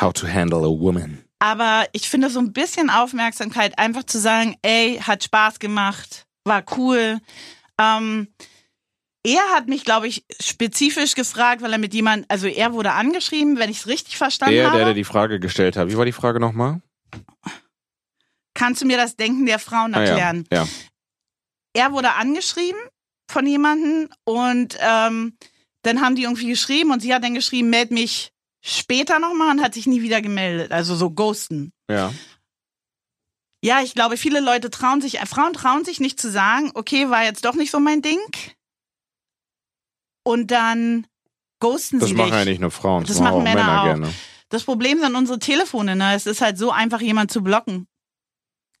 How 0.00 0.12
to 0.12 0.26
handle 0.28 0.58
a 0.58 0.68
woman. 0.68 1.24
Aber 1.38 1.86
ich 1.92 2.08
finde 2.08 2.30
so 2.30 2.40
ein 2.40 2.52
bisschen 2.52 2.90
Aufmerksamkeit, 2.90 3.78
einfach 3.78 4.04
zu 4.04 4.18
sagen, 4.18 4.56
ey, 4.62 4.98
hat 5.02 5.24
Spaß 5.24 5.58
gemacht, 5.58 6.26
war 6.44 6.62
cool. 6.76 7.18
Ähm, 7.78 8.28
er 9.26 9.40
hat 9.54 9.68
mich, 9.68 9.84
glaube 9.84 10.06
ich, 10.06 10.24
spezifisch 10.40 11.14
gefragt, 11.14 11.62
weil 11.62 11.72
er 11.72 11.78
mit 11.78 11.94
jemand, 11.94 12.30
also 12.30 12.46
er 12.46 12.72
wurde 12.74 12.92
angeschrieben, 12.92 13.58
wenn 13.58 13.70
ich 13.70 13.78
es 13.78 13.86
richtig 13.86 14.16
verstanden 14.18 14.54
Der, 14.54 14.66
habe. 14.68 14.76
der, 14.76 14.84
der 14.86 14.94
die 14.94 15.04
Frage 15.04 15.40
gestellt 15.40 15.76
hat. 15.76 15.88
Wie 15.88 15.96
war 15.96 16.04
die 16.04 16.12
Frage 16.12 16.40
nochmal? 16.40 16.80
Kannst 18.54 18.82
du 18.82 18.86
mir 18.86 18.96
das 18.96 19.16
Denken 19.16 19.46
der 19.46 19.58
Frauen 19.58 19.94
Ah, 19.94 20.02
ja. 20.02 20.06
erklären? 20.10 20.46
ja. 20.52 20.66
Er 21.76 21.90
wurde 21.90 22.12
angeschrieben 22.12 22.78
von 23.28 23.46
jemandem 23.46 24.08
und 24.24 24.76
ähm, 24.80 25.36
dann 25.82 26.00
haben 26.00 26.14
die 26.14 26.22
irgendwie 26.22 26.46
geschrieben 26.46 26.92
und 26.92 27.00
sie 27.00 27.12
hat 27.12 27.24
dann 27.24 27.34
geschrieben, 27.34 27.68
meld 27.68 27.90
mich 27.90 28.30
später 28.64 29.18
nochmal 29.18 29.50
und 29.50 29.60
hat 29.62 29.74
sich 29.74 29.86
nie 29.88 30.00
wieder 30.02 30.22
gemeldet. 30.22 30.70
Also 30.70 30.94
so 30.94 31.10
ghosten. 31.10 31.72
Ja. 31.90 32.14
Ja, 33.64 33.80
ich 33.82 33.94
glaube, 33.94 34.16
viele 34.18 34.38
Leute 34.40 34.70
trauen 34.70 35.00
sich, 35.00 35.18
äh, 35.20 35.26
Frauen 35.26 35.52
trauen 35.54 35.84
sich 35.84 35.98
nicht 35.98 36.20
zu 36.20 36.30
sagen, 36.30 36.70
okay, 36.74 37.10
war 37.10 37.24
jetzt 37.24 37.44
doch 37.44 37.54
nicht 37.54 37.70
so 37.72 37.80
mein 37.80 38.02
Ding. 38.02 38.20
Und 40.24 40.50
dann 40.50 41.06
ghosten 41.60 42.00
Das 42.00 42.08
sie 42.08 42.14
machen 42.14 42.30
dich. 42.30 42.38
ja 42.38 42.44
nicht 42.44 42.60
nur 42.60 42.70
Frauen, 42.70 43.02
das, 43.04 43.10
Das 43.12 43.20
machen 43.20 43.34
auch 43.34 43.38
machen 43.42 43.44
Männer 43.44 43.64
Männer 43.66 43.80
auch. 43.80 43.84
gerne. 43.84 44.14
Das 44.48 44.64
Problem 44.64 44.98
sind 45.00 45.14
unsere 45.14 45.38
Telefone, 45.38 45.96
ne? 45.96 46.14
Es 46.14 46.26
ist 46.26 46.40
halt 46.40 46.58
so 46.58 46.70
einfach, 46.70 47.00
jemand 47.00 47.30
zu 47.30 47.42
blocken. 47.42 47.86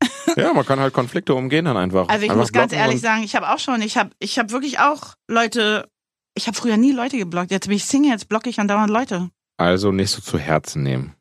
Ja, 0.36 0.52
man 0.52 0.66
kann 0.66 0.80
halt 0.80 0.92
Konflikte 0.92 1.34
umgehen 1.34 1.64
dann 1.66 1.76
einfach. 1.76 2.08
Also 2.08 2.24
ich 2.24 2.30
einfach 2.30 2.42
muss 2.42 2.52
ganz 2.52 2.72
ehrlich 2.72 3.00
sagen, 3.00 3.22
ich 3.22 3.36
habe 3.36 3.48
auch 3.50 3.58
schon, 3.60 3.80
ich 3.82 3.96
habe 3.96 4.10
ich 4.18 4.38
hab 4.38 4.50
wirklich 4.50 4.80
auch 4.80 5.14
Leute, 5.28 5.88
ich 6.34 6.48
habe 6.48 6.56
früher 6.56 6.76
nie 6.76 6.90
Leute 6.92 7.16
geblockt. 7.18 7.52
Jetzt 7.52 7.68
bin 7.68 7.76
ich 7.76 7.84
Single, 7.84 8.10
jetzt 8.10 8.28
blocke 8.28 8.50
ich 8.50 8.58
andauernd 8.58 8.90
Leute. 8.90 9.30
Also 9.58 9.92
nicht 9.92 10.10
so 10.10 10.20
zu 10.20 10.38
Herzen 10.38 10.82
nehmen. 10.82 11.14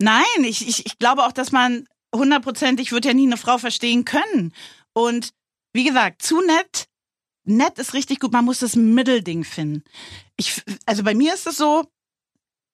Nein, 0.00 0.22
ich, 0.44 0.66
ich, 0.66 0.86
ich 0.86 0.98
glaube 0.98 1.24
auch, 1.26 1.32
dass 1.32 1.52
man 1.52 1.84
hundertprozentig 2.14 2.90
wird 2.92 3.04
ja 3.04 3.12
nie 3.12 3.26
eine 3.26 3.36
Frau 3.36 3.58
verstehen 3.58 4.04
können. 4.06 4.54
Und 4.94 5.30
wie 5.74 5.84
gesagt, 5.84 6.22
zu 6.22 6.40
nett, 6.40 6.87
nett 7.48 7.78
ist 7.78 7.94
richtig 7.94 8.20
gut, 8.20 8.32
man 8.32 8.44
muss 8.44 8.60
das 8.60 8.76
Mittelding 8.76 9.44
finden. 9.44 9.82
Ich, 10.36 10.62
also 10.86 11.02
bei 11.02 11.14
mir 11.14 11.34
ist 11.34 11.46
es 11.46 11.56
so, 11.56 11.84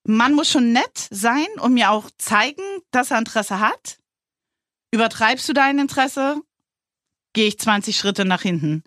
man 0.07 0.35
muss 0.35 0.51
schon 0.51 0.73
nett 0.73 1.09
sein 1.11 1.47
und 1.61 1.75
mir 1.75 1.91
auch 1.91 2.11
zeigen, 2.19 2.63
dass 2.91 3.11
er 3.11 3.19
Interesse 3.19 3.61
hat. 3.61 3.99
Übertreibst 4.93 5.49
du 5.49 5.53
dein 5.53 5.79
Interesse, 5.79 6.41
gehe 7.33 7.49
ich 7.49 7.59
20 7.59 7.97
Schritte 7.97 8.25
nach 8.25 8.43
hinten. 8.43 8.85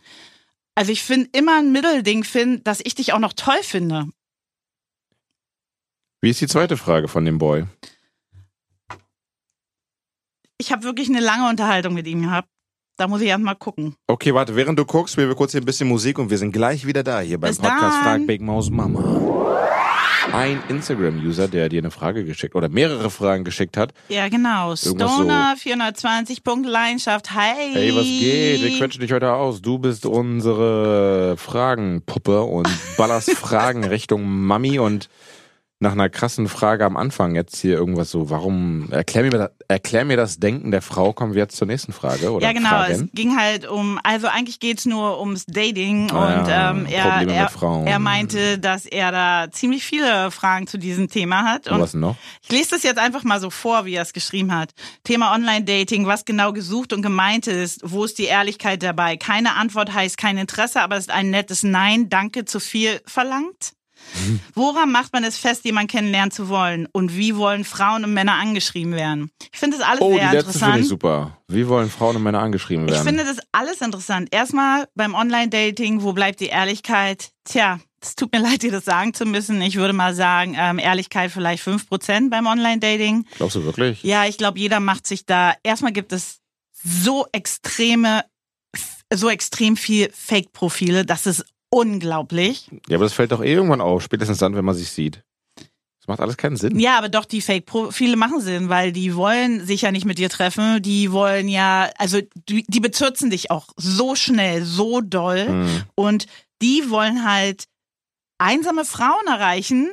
Also 0.76 0.92
ich 0.92 1.02
finde 1.02 1.30
immer 1.34 1.58
ein 1.58 1.72
Mittelding 1.72 2.24
finden, 2.24 2.64
dass 2.64 2.82
ich 2.84 2.96
dich 2.96 3.14
auch 3.14 3.20
noch 3.20 3.34
toll 3.34 3.62
finde. 3.64 4.08
Wie 6.22 6.30
ist 6.30 6.42
die 6.42 6.48
zweite 6.48 6.78
Frage 6.78 7.08
von 7.08 7.26
dem 7.26 7.40
Boy? 7.40 7.66
ich 10.58 10.72
habe 10.72 10.84
wirklich 10.84 11.10
eine 11.10 11.20
lange 11.20 11.50
Unterhaltung 11.50 11.94
mit 11.94 12.08
ihm 12.08 12.24
gehabt. 12.24 12.50
Da 12.98 13.08
muss 13.08 13.22
ich 13.22 13.28
erst 13.28 13.44
mal 13.44 13.54
gucken. 13.54 13.96
Okay, 14.08 14.34
warte, 14.34 14.56
während 14.56 14.80
du 14.80 14.84
guckst, 14.84 15.14
spielen 15.14 15.30
wir 15.30 15.36
kurz 15.36 15.52
hier 15.52 15.62
ein 15.62 15.66
bisschen 15.66 15.88
Musik 15.88 16.18
und 16.18 16.32
wir 16.32 16.38
sind 16.40 16.52
gleich 16.52 16.86
wieder 16.88 17.04
da 17.04 17.20
hier 17.20 17.40
beim 17.40 17.52
Bis 17.52 17.60
Podcast 17.60 17.98
dann. 17.98 18.04
Frag 18.04 18.28
Big 18.28 18.42
Maus 18.42 18.72
Mama. 18.72 19.22
Ein 20.34 20.62
Instagram-User, 20.68 21.48
der 21.48 21.70
dir 21.70 21.80
eine 21.80 21.92
Frage 21.92 22.26
geschickt 22.26 22.56
oder 22.56 22.70
mehrere 22.70 23.12
Fragen 23.12 23.44
geschickt 23.44 23.78
hat. 23.78 23.94
Ja, 24.10 24.28
genau. 24.30 24.76
Stoner 24.76 25.56
420 25.58 26.44
Punkt 26.44 26.68
Leidenschaft. 26.68 27.32
Hi. 27.34 27.72
Hey, 27.72 27.96
was 27.96 28.04
geht? 28.04 28.62
Wir 28.64 28.78
quetschen 28.78 29.02
dich 29.02 29.12
heute 29.12 29.32
aus. 29.32 29.62
Du 29.62 29.78
bist 29.78 30.08
unsere 30.08 31.36
Fragenpuppe 31.38 32.42
und 32.42 32.68
ballerst 32.98 33.32
Fragen 33.32 33.84
Richtung 33.86 34.28
Mami 34.28 34.80
und 34.80 35.08
nach 35.80 35.92
einer 35.92 36.10
krassen 36.10 36.48
Frage 36.48 36.86
am 36.86 36.98
Anfang 36.98 37.36
jetzt 37.36 37.56
hier 37.58 37.76
irgendwas 37.76 38.10
so, 38.10 38.32
warum, 38.32 38.92
erklär 38.92 39.24
mir, 39.26 39.30
das- 39.30 39.52
erklär 39.68 40.06
mir 40.06 40.18
das 40.18 40.40
Denken 40.40 40.72
der 40.72 40.82
Frau, 40.82 41.14
kommen 41.14 41.36
wir 41.36 41.44
jetzt 41.44 41.56
zur 41.56 41.68
nächsten 41.68 41.94
Frage 41.94 42.32
oder 42.32 42.44
Ja, 42.46 42.52
genau. 42.52 42.70
Fragen. 42.70 42.94
Es 42.94 43.04
ging 43.14 43.38
halt 43.38 43.68
um, 43.68 44.00
also 44.04 44.26
eigentlich 44.28 44.60
geht's 44.60 44.88
nur 44.88 45.20
ums 45.20 45.46
Dating 45.46 46.10
Ah, 46.10 46.40
und 46.42 46.48
ja, 46.48 46.72
ähm, 46.72 46.86
er, 46.88 47.28
er, 47.30 47.86
er 47.86 48.00
meinte, 48.00 48.58
dass 48.58 48.88
er 48.88 49.12
da 49.12 49.52
ziemlich 49.52 49.84
viele 49.86 50.32
Fragen 50.32 50.66
zu 50.66 50.80
diesem 50.80 51.10
Thema 51.10 51.44
hat. 51.44 51.68
Und 51.68 51.76
Und 51.76 51.82
was 51.82 51.94
noch? 51.94 52.16
ich 52.42 52.52
lese 52.52 52.72
das 52.72 52.82
jetzt 52.82 52.98
einfach 52.98 53.24
mal 53.24 53.40
so 53.40 53.52
vor, 53.52 53.86
wie 53.86 53.94
er 53.94 54.02
es 54.02 54.14
geschrieben 54.14 54.56
hat. 54.56 54.72
Thema 55.04 55.34
Online-Dating, 55.36 56.08
was 56.08 56.26
genau 56.26 56.54
gesucht 56.54 56.92
und 56.92 57.04
gemeint 57.04 57.46
ist, 57.46 57.82
wo 57.84 58.04
ist 58.04 58.18
die 58.18 58.26
Ehrlichkeit 58.26 58.82
dabei? 58.82 59.16
Keine 59.18 59.54
Antwort 59.56 59.94
heißt 59.94 60.18
kein 60.18 60.38
Interesse, 60.40 60.82
aber 60.82 60.96
es 60.96 61.02
ist 61.02 61.12
ein 61.12 61.30
nettes 61.30 61.62
Nein, 61.62 62.10
danke, 62.10 62.46
zu 62.46 62.60
viel 62.60 63.00
verlangt. 63.06 63.74
Woran 64.54 64.92
macht 64.92 65.14
man 65.14 65.24
es 65.24 65.38
fest, 65.38 65.64
jemanden 65.66 65.90
kennenlernen 65.90 66.32
zu 66.32 66.50
wollen? 66.50 66.88
Und 66.92 67.16
wie 67.16 67.36
wollen 67.36 67.64
Frauen 67.64 68.04
und 68.04 68.14
Männer 68.14 68.34
angeschrieben 68.36 68.94
werden? 68.94 69.32
Ich 69.52 69.60
finde 69.60 69.78
das 69.78 69.86
alles 69.88 70.02
Oh, 70.02 70.12
die 70.14 70.20
sehr 70.20 70.32
letzte 70.34 70.52
finde 70.52 70.58
interessant. 70.58 70.82
ich 70.82 70.88
super. 70.88 71.38
Wie 71.48 71.68
wollen 71.68 71.90
Frauen 71.90 72.16
und 72.18 72.24
Männer 72.24 72.40
angeschrieben 72.40 72.86
Ich 72.88 72.94
werden? 72.94 73.06
finde 73.08 73.26
das 73.26 73.38
alles 73.52 73.82
interessant. 73.82 74.30
Erstmal 74.32 74.88
beim 74.96 75.14
Online-Dating, 75.16 76.02
wo 76.02 76.14
bleibt 76.14 76.40
die 76.40 76.48
Ehrlichkeit? 76.48 77.32
Tja, 77.46 77.80
es 78.02 78.16
tut 78.16 78.32
mir 78.34 78.40
leid, 78.42 78.64
dir 78.64 78.72
das 78.72 78.86
sagen 78.86 79.14
zu 79.14 79.26
müssen. 79.26 79.62
Ich 79.62 79.76
würde 79.76 79.94
mal 79.94 80.14
sagen, 80.16 80.56
ähm, 80.58 80.80
Ehrlichkeit 80.80 81.32
vielleicht 81.32 81.64
5% 81.66 82.30
beim 82.30 82.46
Online-Dating. 82.48 83.26
Glaubst 83.38 83.56
du 83.56 83.64
wirklich? 83.64 84.04
Ja, 84.04 84.26
ich 84.26 84.38
glaube, 84.38 84.60
jeder 84.60 84.80
macht 84.80 85.08
sich 85.08 85.26
da. 85.26 85.54
Erstmal 85.64 85.92
gibt 85.94 86.12
es 86.12 86.40
so 86.84 87.26
extreme, 87.32 88.24
so 89.14 89.30
extrem 89.30 89.78
viel 89.78 90.10
Fake-Profile. 90.14 91.06
Das 91.06 91.26
ist 91.26 91.46
unglaublich. 91.70 92.70
Ja, 92.88 92.98
aber 92.98 93.06
das 93.06 93.14
fällt 93.14 93.32
doch 93.32 93.44
eh 93.44 93.54
irgendwann 93.54 93.82
auf, 93.82 94.04
spätestens 94.04 94.38
dann, 94.38 94.56
wenn 94.56 94.66
man 94.66 94.76
sich 94.76 94.90
sieht. 94.90 95.24
Das 95.56 96.08
macht 96.08 96.22
alles 96.22 96.38
keinen 96.38 96.56
Sinn. 96.56 96.80
Ja, 96.80 96.98
aber 96.98 97.10
doch, 97.10 97.26
die 97.26 97.42
Fake-Profile 97.42 98.16
machen 98.16 98.40
Sinn, 98.40 98.70
weil 98.70 98.94
die 98.94 99.16
wollen 99.16 99.66
sich 99.66 99.82
ja 99.82 99.92
nicht 99.92 100.06
mit 100.06 100.18
dir 100.18 100.30
treffen. 100.30 100.82
Die 100.82 101.12
wollen 101.12 101.50
ja, 101.50 101.90
also 101.98 102.20
die, 102.48 102.64
die 102.68 102.80
bezürzen 102.80 103.30
dich 103.30 103.52
auch 103.52 103.68
so 103.76 104.16
schnell, 104.16 104.64
so 104.64 105.02
doll. 105.02 105.48
Hm. 105.48 105.84
Und 105.96 106.28
die 106.62 106.90
wollen 106.90 107.30
halt 107.30 107.66
einsame 108.38 108.86
Frauen 108.86 109.28
erreichen, 109.28 109.92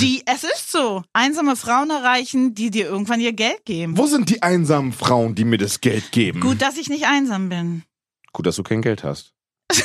die, 0.00 0.22
es 0.26 0.44
ist 0.44 0.70
so, 0.72 1.02
einsame 1.12 1.56
Frauen 1.56 1.90
erreichen, 1.90 2.54
die 2.54 2.70
dir 2.70 2.86
irgendwann 2.86 3.20
ihr 3.20 3.32
Geld 3.32 3.64
geben. 3.64 3.96
Wo 3.98 4.06
sind 4.06 4.30
die 4.30 4.42
einsamen 4.42 4.92
Frauen, 4.92 5.34
die 5.34 5.44
mir 5.44 5.58
das 5.58 5.80
Geld 5.80 6.12
geben? 6.12 6.40
Gut, 6.40 6.62
dass 6.62 6.76
ich 6.76 6.88
nicht 6.88 7.06
einsam 7.06 7.48
bin. 7.48 7.82
Gut, 8.32 8.46
dass 8.46 8.56
du 8.56 8.62
kein 8.62 8.82
Geld 8.82 9.04
hast. 9.04 9.32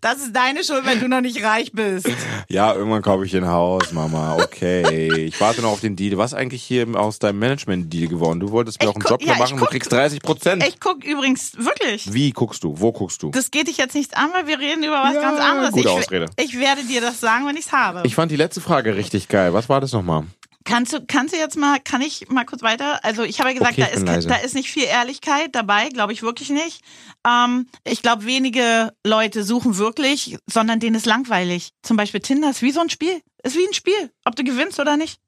Das 0.00 0.18
ist 0.18 0.34
deine 0.34 0.62
Schuld, 0.64 0.84
wenn 0.86 1.00
du 1.00 1.08
noch 1.08 1.20
nicht 1.20 1.42
reich 1.44 1.72
bist. 1.72 2.08
Ja, 2.48 2.72
irgendwann 2.74 3.02
kaufe 3.02 3.24
ich 3.24 3.36
ein 3.36 3.46
Haus, 3.48 3.92
Mama. 3.92 4.36
Okay. 4.42 5.24
Ich 5.24 5.40
warte 5.40 5.62
noch 5.62 5.72
auf 5.72 5.80
den 5.80 5.96
Deal. 5.96 6.16
Was 6.18 6.34
eigentlich 6.34 6.62
hier 6.62 6.86
aus 6.94 7.18
deinem 7.18 7.38
Management-Deal 7.40 8.08
geworden? 8.08 8.40
Du 8.40 8.50
wolltest 8.50 8.80
mir 8.80 8.84
Ich 8.84 8.90
auch 8.90 8.94
einen 8.94 9.02
guck- 9.02 9.10
Job 9.10 9.22
ja, 9.22 9.32
ich 9.34 9.38
machen, 9.38 9.56
du 9.56 9.60
guck- 9.62 9.70
kriegst 9.70 9.90
30 9.92 10.20
Prozent. 10.22 10.64
Ich 10.66 10.80
guck 10.80 11.04
übrigens, 11.04 11.52
wirklich, 11.58 12.12
Wie 12.12 12.30
guckst 12.32 12.62
du? 12.64 12.74
Wo 12.78 12.92
guckst 12.92 13.22
du? 13.22 13.30
das 13.30 13.50
geht 13.50 13.68
dich 13.68 13.76
jetzt 13.76 13.94
nichts 13.94 14.14
an, 14.14 14.30
weil 14.32 14.46
wir 14.46 14.58
reden 14.58 14.82
über 14.84 15.02
was 15.02 15.14
Ja, 15.14 15.20
ganz 15.20 15.40
anderes. 15.40 15.72
gute 15.72 15.88
ich, 15.88 15.94
Ausrede. 15.94 16.26
ich 16.38 16.58
werde 16.58 16.82
dir 16.84 17.00
das 17.00 17.20
sagen, 17.20 17.46
wenn 17.46 17.56
ich's 17.56 17.72
habe. 17.72 18.02
Ich 18.04 18.14
fand 18.14 18.30
die 18.30 18.36
letzte 18.36 18.60
Frage 18.60 18.96
richtig 18.96 19.28
geil. 19.28 19.52
Was 19.52 19.68
war 19.68 19.80
das 19.80 19.92
nochmal? 19.92 20.24
Kannst 20.68 20.92
du, 20.92 21.00
kannst 21.06 21.32
du 21.34 21.38
jetzt 21.38 21.56
mal, 21.56 21.80
kann 21.80 22.02
ich 22.02 22.28
mal 22.28 22.44
kurz 22.44 22.60
weiter? 22.62 23.02
Also 23.02 23.22
ich 23.22 23.40
habe 23.40 23.48
ja 23.50 23.54
gesagt, 23.58 23.72
Okay, 23.72 23.80
da, 23.82 23.86
ist, 23.88 24.06
leise. 24.06 24.28
da 24.28 24.36
ist 24.36 24.54
nicht 24.54 24.70
viel 24.70 24.84
Ehrlichkeit 24.84 25.54
dabei, 25.54 25.88
glaube 25.88 26.12
ich 26.12 26.22
wirklich 26.22 26.50
nicht. 26.50 26.82
Ähm, 27.26 27.66
ich 27.84 28.02
glaube, 28.02 28.26
wenige 28.26 28.92
Leute 29.02 29.44
suchen 29.44 29.78
wirklich, 29.78 30.36
sondern 30.46 30.78
denen 30.78 30.94
ist 30.96 31.06
langweilig. 31.06 31.70
Zum 31.82 31.96
Beispiel 31.96 32.20
Tinder 32.20 32.50
ist 32.50 32.60
wie 32.60 32.70
so 32.72 32.80
ein 32.80 32.90
Spiel. 32.90 33.22
Ist 33.42 33.56
wie 33.56 33.66
ein 33.66 33.72
Spiel, 33.72 34.10
ob 34.26 34.36
du 34.36 34.44
gewinnst 34.44 34.78
oder 34.78 34.98
nicht. 34.98 35.18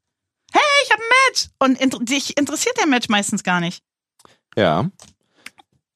Hey, 0.53 0.61
ich 0.85 0.91
habe 0.91 1.01
ein 1.03 1.09
Match! 1.29 1.47
Und 1.59 1.81
inter 1.81 1.99
dich 2.01 2.37
interessiert 2.37 2.77
der 2.79 2.87
Match 2.87 3.09
meistens 3.09 3.43
gar 3.43 3.61
nicht. 3.61 3.83
Ja. 4.57 4.91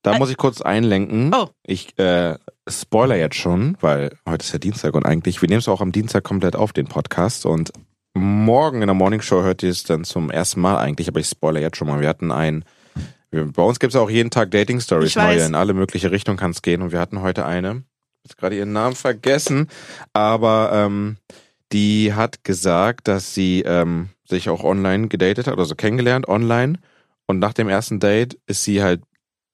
Da 0.02 0.12
Ä- 0.12 0.18
muss 0.18 0.30
ich 0.30 0.36
kurz 0.38 0.62
einlenken. 0.62 1.34
Oh. 1.34 1.48
Ich 1.66 1.98
äh, 1.98 2.38
spoiler 2.68 3.16
jetzt 3.16 3.36
schon, 3.36 3.76
weil 3.80 4.16
heute 4.26 4.44
ist 4.44 4.52
ja 4.52 4.58
Dienstag 4.58 4.94
und 4.94 5.04
eigentlich, 5.04 5.42
wir 5.42 5.48
nehmen 5.48 5.58
es 5.58 5.68
auch 5.68 5.80
am 5.82 5.92
Dienstag 5.92 6.24
komplett 6.24 6.56
auf, 6.56 6.72
den 6.72 6.86
Podcast. 6.86 7.44
Und 7.46 7.72
morgen 8.14 8.80
in 8.80 8.86
der 8.86 8.94
Morning 8.94 9.20
Show 9.20 9.42
hört 9.42 9.62
ihr 9.62 9.70
es 9.70 9.82
dann 9.82 10.04
zum 10.04 10.30
ersten 10.30 10.60
Mal 10.60 10.78
eigentlich, 10.78 11.08
aber 11.08 11.20
ich 11.20 11.26
spoiler 11.26 11.60
jetzt 11.60 11.76
schon 11.76 11.88
mal. 11.88 12.00
Wir 12.00 12.08
hatten 12.08 12.30
ein, 12.30 12.64
wir, 13.30 13.44
bei 13.44 13.62
uns 13.62 13.80
gibt 13.80 13.92
es 13.92 14.00
auch 14.00 14.08
jeden 14.08 14.30
Tag 14.30 14.52
Dating 14.52 14.80
Stories 14.80 15.16
neue, 15.16 15.44
in 15.44 15.54
alle 15.54 15.74
mögliche 15.74 16.10
Richtungen 16.10 16.38
kann 16.38 16.52
es 16.52 16.62
gehen. 16.62 16.82
Und 16.82 16.92
wir 16.92 17.00
hatten 17.00 17.20
heute 17.20 17.44
eine, 17.44 17.82
jetzt 18.22 18.38
gerade 18.38 18.56
ihren 18.56 18.72
Namen 18.72 18.94
vergessen, 18.94 19.68
aber 20.12 20.70
ähm, 20.72 21.16
die 21.72 22.14
hat 22.14 22.44
gesagt, 22.44 23.08
dass 23.08 23.34
sie 23.34 23.62
ähm, 23.62 24.10
sich 24.28 24.48
auch 24.48 24.62
online 24.62 25.08
gedatet 25.08 25.48
hat, 25.48 25.58
also 25.58 25.74
kennengelernt 25.74 26.28
online. 26.28 26.78
Und 27.26 27.40
nach 27.40 27.52
dem 27.52 27.68
ersten 27.68 28.00
Date 28.00 28.38
ist 28.46 28.64
sie 28.64 28.82
halt, 28.82 29.02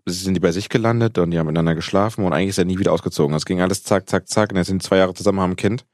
sind 0.07 0.35
die 0.35 0.40
bei 0.40 0.52
sich 0.52 0.69
gelandet 0.69 1.19
und 1.19 1.31
die 1.31 1.38
haben 1.38 1.47
miteinander 1.47 1.75
geschlafen 1.75 2.25
und 2.25 2.33
eigentlich 2.33 2.50
ist 2.50 2.59
er 2.59 2.64
nie 2.64 2.79
wieder 2.79 2.93
ausgezogen. 2.93 3.35
Es 3.37 3.47
ging 3.47 3.61
alles 3.61 3.85
zack, 3.85 4.09
zack, 4.09 4.29
zack 4.29 4.50
und 4.50 4.57
jetzt 4.57 4.67
sind 4.67 4.83
die 4.83 4.87
zwei 4.87 4.99
Jahre 4.99 5.14
zusammen, 5.14 5.40
haben 5.40 5.52
ein 5.52 5.57
Kind. 5.57 5.87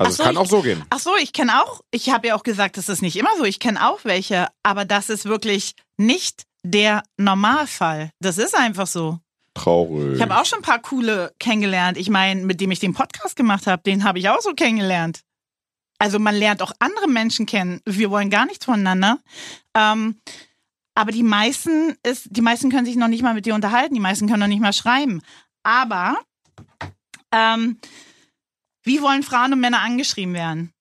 Also 0.00 0.16
so, 0.16 0.22
es 0.22 0.26
kann 0.26 0.34
ich- 0.34 0.38
auch 0.40 0.46
so 0.46 0.62
gehen. 0.62 0.84
Ach 0.90 0.98
so, 0.98 1.16
ich 1.16 1.32
kenne 1.32 1.62
auch, 1.62 1.80
ich 1.90 2.10
habe 2.10 2.28
ja 2.28 2.34
auch 2.36 2.42
gesagt, 2.42 2.76
das 2.76 2.88
ist 2.88 3.02
nicht 3.02 3.16
immer 3.16 3.30
so. 3.38 3.44
Ich 3.44 3.58
kenne 3.60 3.86
auch 3.88 4.00
welche, 4.04 4.48
aber 4.62 4.84
das 4.84 5.08
ist 5.10 5.24
wirklich 5.26 5.74
nicht 5.96 6.44
der 6.62 7.02
Normalfall. 7.16 8.10
Das 8.20 8.38
ist 8.38 8.54
einfach 8.56 8.86
so. 8.86 9.18
Traurig. 9.54 10.14
Ich 10.16 10.22
habe 10.22 10.38
auch 10.38 10.44
schon 10.44 10.60
ein 10.60 10.62
paar 10.62 10.80
coole 10.80 11.32
kennengelernt. 11.38 11.98
Ich 11.98 12.08
meine, 12.08 12.42
mit 12.44 12.60
dem 12.60 12.70
ich 12.70 12.78
den 12.78 12.94
Podcast 12.94 13.34
gemacht 13.36 13.66
habe, 13.66 13.82
den 13.82 14.04
habe 14.04 14.18
ich 14.18 14.28
auch 14.28 14.40
so 14.40 14.52
kennengelernt. 14.54 15.20
Also 15.98 16.18
man 16.18 16.34
lernt 16.34 16.62
auch 16.62 16.72
andere 16.78 17.08
Menschen 17.08 17.46
kennen. 17.46 17.80
Wir 17.84 18.10
wollen 18.10 18.30
gar 18.30 18.46
nichts 18.46 18.64
voneinander. 18.64 19.18
Ähm, 19.74 20.18
aber 20.94 21.12
die 21.12 21.22
meisten 21.22 21.96
ist, 22.02 22.28
die 22.30 22.40
meisten 22.42 22.70
können 22.70 22.86
sich 22.86 22.96
noch 22.96 23.08
nicht 23.08 23.22
mal 23.22 23.34
mit 23.34 23.44
dir 23.44 23.54
unterhalten. 23.54 23.94
Die 23.94 24.00
meisten 24.00 24.26
können 24.28 24.40
noch 24.40 24.46
nicht 24.46 24.62
mal 24.62 24.72
schreiben. 24.72 25.20
Aber 25.62 26.16
ähm, 27.32 27.78
wie 28.82 29.02
wollen 29.02 29.22
Frauen 29.22 29.52
und 29.52 29.60
Männer 29.60 29.80
angeschrieben 29.80 30.34
werden? 30.34 30.72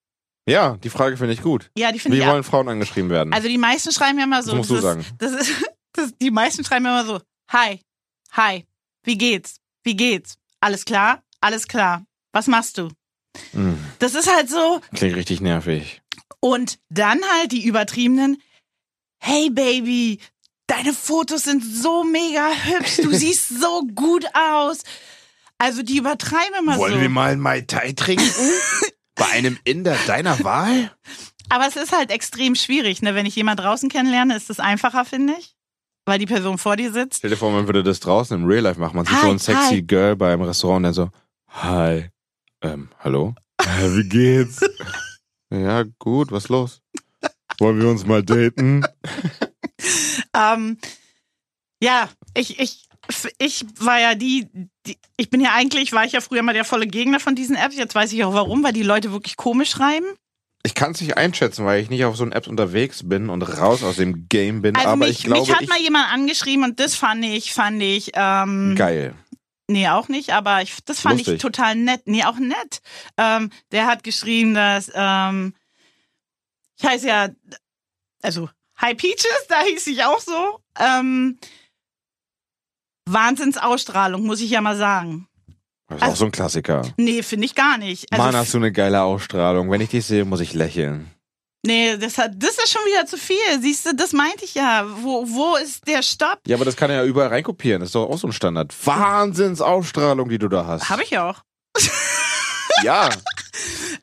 ja, 0.48 0.78
die 0.78 0.90
Frage 0.90 1.16
finde 1.16 1.34
ich 1.34 1.44
gut. 1.44 1.70
Ja, 1.78 1.92
die 1.92 2.00
finde 2.00 2.18
Wie 2.18 2.22
ich 2.22 2.28
auch. 2.28 2.32
wollen 2.34 2.44
Frauen 2.44 2.68
angeschrieben 2.70 3.12
werden? 3.12 3.34
Also 3.34 3.48
die 3.48 3.60
meisten 3.60 3.92
schreiben 3.92 4.18
ja 4.18 4.24
immer 4.24 4.42
so. 4.42 4.52
das 4.52 4.58
musst 4.68 4.72
das 4.72 4.82
du 4.82 4.88
ist, 4.88 5.06
sagen. 5.06 5.06
Das 5.20 5.32
ist, 5.34 5.52
das, 5.94 6.18
die 6.20 6.32
meisten 6.32 6.64
schreiben 6.66 6.86
immer 6.86 7.06
so, 7.06 7.22
hi, 7.52 7.80
hi, 8.32 8.66
wie 9.04 9.16
geht's? 9.18 9.58
Wie 9.84 9.96
geht's? 9.96 10.38
Alles 10.60 10.86
klar? 10.86 11.22
Alles 11.40 11.68
klar. 11.68 12.04
Was 12.34 12.48
machst 12.48 12.80
du? 12.80 12.90
Hm, 13.52 13.78
Das 14.00 14.16
ist 14.16 14.34
halt 14.34 14.50
so. 14.50 14.82
klingt 14.96 15.16
richtig 15.16 15.40
nervig. 15.40 16.02
Und 16.40 16.80
dann 16.90 17.20
halt 17.38 17.52
die 17.52 17.66
übertriebenen, 17.66 18.42
hey 19.20 19.52
Baby, 19.52 20.20
deine 20.66 20.94
Fotos 20.94 21.44
sind 21.44 21.64
so 21.64 22.04
mega 22.04 22.50
hübsch, 22.52 22.98
du 23.04 23.10
siehst 23.14 23.50
so 23.50 23.84
gut 23.94 24.26
aus. 24.34 24.80
Also 25.60 25.84
die 25.84 25.98
übertreiben 25.98 26.56
immer 26.60 26.78
Wollen 26.78 26.96
so. 26.96 27.02
wir 27.02 27.10
mal 27.10 27.32
einen 27.32 27.42
Mai 27.42 27.62
Tai 27.62 27.92
trinken? 27.92 28.26
Bei 29.16 29.28
einem 29.28 29.60
Inder 29.66 29.96
deiner 30.08 30.44
Wahl? 30.44 30.92
Aber 31.50 31.68
es 31.68 31.76
ist 31.76 31.92
halt 31.92 32.10
extrem 32.10 32.56
schwierig, 32.56 33.02
ne? 33.02 33.14
Wenn 33.16 33.26
ich 33.26 33.36
jemand 33.36 33.60
draußen 33.60 33.90
kennenlerne, 33.90 34.36
ist 34.36 34.50
es 34.50 34.60
einfacher, 34.60 35.04
finde 35.06 35.34
ich. 35.38 35.56
Weil 36.06 36.18
die 36.18 36.26
Person 36.26 36.58
vor 36.58 36.78
dir 36.78 36.92
sitzt. 36.92 37.18
Stell 37.18 37.30
dir 37.30 37.38
vor, 37.38 37.52
man 37.52 37.68
würde 37.68 37.84
das 37.84 38.00
draußen 38.00 38.40
im 38.40 38.48
Real 38.48 38.64
Life 38.64 38.80
machen. 38.80 38.96
Man 38.96 39.06
sieht 39.06 39.16
Hi, 39.16 39.22
so 39.22 39.30
ein 39.30 39.40
sexy 39.40 39.76
hi. 39.76 39.82
Girl 39.82 40.16
beim 40.16 40.42
Restaurant 40.42 40.78
und 40.78 40.84
dann 40.84 40.94
so, 40.94 41.10
hi, 41.50 42.10
ähm, 42.62 42.90
hallo? 43.00 43.36
Wie 43.60 44.08
geht's? 44.08 44.62
ja, 45.52 45.84
gut, 46.00 46.32
was 46.32 46.48
los? 46.50 46.82
Wollen 47.58 47.82
wir 47.82 47.90
uns 47.90 48.06
mal 48.06 48.24
daten? 48.24 48.86
Ähm, 50.36 50.78
ja, 51.82 52.10
ich, 52.34 52.60
ich, 52.60 52.89
ich 53.38 53.66
war 53.80 54.00
ja 54.00 54.16
die, 54.16 54.48
die, 54.86 54.98
ich 55.18 55.30
bin 55.30 55.42
ja 55.42 55.54
eigentlich, 55.54 55.92
war 55.92 56.06
ich 56.06 56.12
ja 56.14 56.22
früher 56.22 56.44
mal 56.44 56.54
der 56.54 56.66
volle 56.66 56.88
Gegner 56.88 57.20
von 57.20 57.36
diesen 57.36 57.56
Apps. 57.56 57.76
Jetzt 57.76 57.96
weiß 57.96 58.14
ich 58.14 58.24
auch 58.24 58.34
warum, 58.34 58.64
weil 58.64 58.74
die 58.74 58.84
Leute 58.84 59.12
wirklich 59.12 59.36
komisch 59.38 59.72
schreiben. 59.72 60.06
Ich 60.64 60.76
kann 60.76 60.92
es 60.92 61.02
nicht 61.02 61.18
einschätzen, 61.18 61.66
weil 61.66 61.82
ich 61.82 61.90
nicht 61.90 62.04
auf 62.06 62.18
so 62.18 62.24
einen 62.24 62.34
Apps 62.34 62.48
unterwegs 62.48 63.08
bin 63.08 63.30
und 63.30 63.42
raus 63.44 63.82
aus 63.82 63.96
dem 63.96 64.28
Game 64.28 64.62
bin, 64.62 64.76
Also 64.76 64.90
aber 64.90 65.06
mich, 65.08 65.20
ich 65.20 65.24
glaube, 65.26 65.42
mich 65.42 65.56
hat 65.56 65.68
mal 65.70 65.80
jemand 65.80 66.12
angeschrieben 66.12 66.66
und 66.66 66.80
das 66.80 66.96
fand 66.96 67.24
ich, 67.24 67.54
fand 67.54 67.82
ich, 67.82 68.12
ähm, 68.14 68.76
geil. 68.78 69.16
nee, 69.68 69.88
auch 69.88 70.10
nicht, 70.10 70.34
aber 70.34 70.62
ich, 70.62 70.76
das 70.84 71.00
fand 71.00 71.20
Lustig. 71.20 71.36
ich 71.36 71.42
total 71.42 71.76
nett. 71.76 72.02
Nee, 72.06 72.26
auch 72.26 72.38
nett. 72.38 72.82
Ähm, 73.18 73.52
der 73.72 73.88
hat 73.88 74.04
geschrieben, 74.04 74.54
dass, 74.54 74.92
ähm, 74.94 75.54
ich 76.78 76.86
heiße 76.86 77.08
ja, 77.08 77.30
also 78.22 78.50
Hi 78.76 78.96
Peaches, 78.96 79.48
da 79.48 79.62
hieß 79.62 79.88
ich 79.88 80.04
auch 80.04 80.20
so. 80.20 80.60
Ähm, 80.78 81.38
Wahnsinnsausstrahlung, 83.12 84.24
muss 84.26 84.42
ich 84.42 84.50
ja 84.52 84.62
mal 84.62 84.76
sagen. 84.78 85.28
Das 85.88 85.98
ist 86.02 86.08
auch 86.08 86.16
so 86.16 86.26
ein 86.26 86.32
Klassiker. 86.32 86.84
Nee, 86.98 87.24
finde 87.24 87.46
ich 87.46 87.56
gar 87.56 87.78
nicht. 87.80 88.06
Also, 88.12 88.24
Mann, 88.24 88.36
hast 88.36 88.54
du 88.54 88.58
eine 88.60 88.72
geile 88.72 89.02
Ausstrahlung. 89.02 89.72
Wenn 89.72 89.82
ich 89.82 89.90
dich 89.90 90.06
sehe, 90.06 90.24
muss 90.24 90.40
ich 90.40 90.54
lächeln. 90.54 91.10
nee, 91.66 91.98
das, 91.98 92.18
hat, 92.20 92.34
das 92.38 92.52
ist 92.52 92.70
schon 92.72 92.82
wieder 92.86 93.06
zu 93.08 93.18
viel. 93.18 93.38
Siehst 93.60 93.88
du, 93.88 93.96
das 93.96 94.14
meinte 94.14 94.46
ich 94.46 94.54
ja. 94.54 94.86
Wo, 95.02 95.26
wo 95.28 95.56
ist 95.56 95.88
der 95.88 96.04
Stopp? 96.04 96.40
Ja, 96.46 96.56
aber 96.58 96.66
das 96.66 96.76
kann 96.76 96.92
er 96.92 96.98
ja 96.98 97.06
überall 97.06 97.30
reinkopieren. 97.30 97.80
Das 97.80 97.90
ist 97.90 97.96
doch 97.96 98.08
auch 98.08 98.18
so 98.20 98.28
ein 98.28 98.34
Standard. 98.34 98.74
Wahnsinnsausstrahlung, 98.86 100.30
die 100.30 100.38
du 100.38 100.48
da 100.48 100.66
hast. 100.68 100.90
Habe 100.90 101.04
ich 101.04 101.18
auch. 101.18 101.40
Ja, 102.84 103.10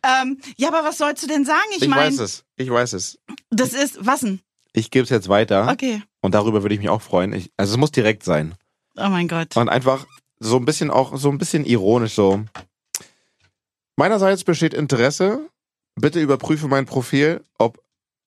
Ähm, 0.04 0.38
ja, 0.56 0.68
aber 0.68 0.84
was 0.86 0.98
sollst 0.98 1.22
du 1.22 1.26
denn 1.26 1.44
sagen? 1.44 1.58
Ich, 1.76 1.82
ich 1.82 1.88
meine, 1.88 2.02
weiß 2.06 2.18
es. 2.20 2.44
Ich 2.56 2.70
weiß 2.70 2.92
es. 2.92 3.18
das 3.50 3.72
ist, 3.72 4.04
was 4.04 4.20
denn? 4.20 4.40
Ich 4.72 4.90
gebe 4.90 5.04
es 5.04 5.10
jetzt 5.10 5.28
weiter. 5.28 5.68
Okay. 5.70 6.02
Und 6.20 6.34
darüber 6.34 6.62
würde 6.62 6.74
ich 6.74 6.80
mich 6.80 6.90
auch 6.90 7.00
freuen. 7.00 7.32
Ich, 7.32 7.50
also 7.56 7.72
es 7.72 7.78
muss 7.78 7.90
direkt 7.90 8.22
sein. 8.22 8.54
Oh 8.96 9.08
mein 9.08 9.28
Gott. 9.28 9.56
Und 9.56 9.68
einfach 9.68 10.06
so 10.38 10.56
ein 10.56 10.64
bisschen 10.64 10.90
auch, 10.90 11.16
so 11.16 11.30
ein 11.30 11.38
bisschen 11.38 11.64
ironisch 11.64 12.14
so. 12.14 12.42
Meinerseits 13.96 14.44
besteht 14.44 14.74
Interesse. 14.74 15.48
Bitte 15.98 16.20
überprüfe 16.20 16.68
mein 16.68 16.84
Profil, 16.84 17.42
ob 17.58 17.78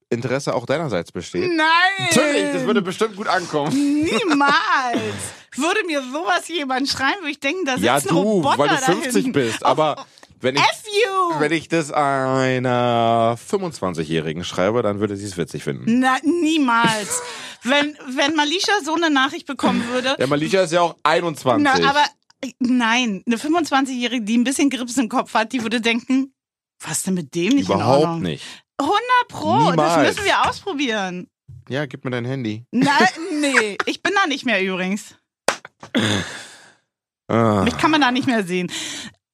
Interesse 0.09 0.55
auch 0.55 0.65
deinerseits 0.65 1.11
besteht. 1.11 1.47
Nein! 1.55 1.67
Natürlich, 2.09 2.51
das 2.53 2.63
würde 2.63 2.81
bestimmt 2.81 3.15
gut 3.15 3.27
ankommen. 3.27 3.71
Niemals! 3.73 5.03
Würde 5.55 5.81
mir 5.85 6.01
sowas 6.01 6.47
jemand 6.47 6.87
schreiben, 6.89 7.19
würde 7.21 7.31
ich 7.31 7.39
denken, 7.39 7.65
da 7.65 7.73
sitzt 7.73 7.83
Ja, 7.85 7.95
ein 7.97 8.03
du, 8.07 8.17
Roboter 8.19 8.57
weil 8.57 8.69
du 8.69 8.75
da 8.75 8.81
50 8.81 9.13
hinten. 9.13 9.31
bist. 9.33 9.63
Aber 9.63 10.03
wenn 10.41 10.55
ich, 10.55 10.61
wenn 11.39 11.51
ich 11.51 11.67
das 11.67 11.91
einer 11.91 13.37
25-Jährigen 13.51 14.43
schreibe, 14.43 14.81
dann 14.81 14.99
würde 14.99 15.15
sie 15.15 15.25
es 15.25 15.37
witzig 15.37 15.63
finden. 15.63 15.99
Na, 15.99 16.17
niemals. 16.23 17.21
Wenn, 17.63 17.97
wenn 18.07 18.35
Malisha 18.35 18.71
so 18.83 18.93
eine 18.95 19.09
Nachricht 19.09 19.45
bekommen 19.47 19.87
würde. 19.89 20.15
Der 20.17 20.27
Malisha 20.27 20.61
ist 20.61 20.71
ja 20.71 20.81
auch 20.81 20.95
21. 21.03 21.63
Na, 21.63 21.73
aber 21.89 22.05
nein, 22.59 23.23
eine 23.25 23.35
25-Jährige, 23.37 24.23
die 24.25 24.37
ein 24.37 24.43
bisschen 24.43 24.69
Grips 24.69 24.97
im 24.97 25.09
Kopf 25.09 25.33
hat, 25.33 25.51
die 25.53 25.61
würde 25.63 25.81
denken, 25.81 26.33
was 26.79 27.03
denn 27.03 27.13
mit 27.15 27.35
dem 27.35 27.53
nicht 27.53 27.69
in 27.69 27.75
Überhaupt 27.75 28.03
Ordnung? 28.03 28.21
nicht. 28.21 28.45
100 28.77 28.97
Pro, 29.27 29.71
Niemals. 29.71 29.95
das 29.95 30.15
müssen 30.15 30.25
wir 30.25 30.47
ausprobieren. 30.49 31.27
Ja, 31.67 31.85
gib 31.85 32.05
mir 32.05 32.11
dein 32.11 32.25
Handy. 32.25 32.65
Na, 32.71 32.97
nee, 33.41 33.77
ich 33.85 34.01
bin 34.01 34.13
da 34.15 34.27
nicht 34.27 34.45
mehr 34.45 34.63
übrigens. 34.63 35.15
Ah. 37.27 37.63
Mich 37.63 37.77
kann 37.77 37.91
man 37.91 38.01
da 38.01 38.11
nicht 38.11 38.25
mehr 38.27 38.43
sehen. 38.43 38.71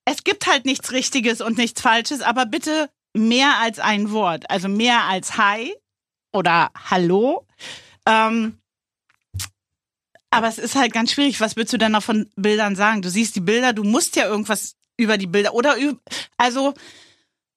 Es 0.06 0.24
gibt 0.24 0.48
halt 0.48 0.66
nichts 0.66 0.92
Richtiges 0.92 1.42
und 1.42 1.58
nichts 1.58 1.82
Falsches, 1.82 2.22
aber 2.22 2.46
bitte 2.46 2.90
mehr 3.14 3.58
als 3.62 3.80
ein 3.80 4.12
Wort. 4.12 4.50
Also 4.50 4.68
mehr 4.68 5.04
als 5.04 5.38
Hi 5.38 5.74
oder 6.34 6.72
Hallo. 6.90 7.45
Ähm, 8.08 8.58
aber 10.30 10.48
es 10.48 10.58
ist 10.58 10.76
halt 10.76 10.94
ganz 10.94 11.12
schwierig. 11.12 11.40
Was 11.40 11.56
willst 11.56 11.74
du 11.74 11.78
denn 11.78 11.94
noch 11.94 12.04
von 12.04 12.30
Bildern 12.36 12.76
sagen? 12.76 13.02
Du 13.02 13.10
siehst 13.10 13.36
die 13.36 13.42
Bilder, 13.42 13.74
du 13.74 13.84
musst 13.84 14.16
ja 14.16 14.28
irgendwas 14.28 14.76
über 14.98 15.18
die 15.18 15.28
Bilder 15.28 15.54
oder 15.54 15.78
üb 15.78 16.00
also 16.38 16.74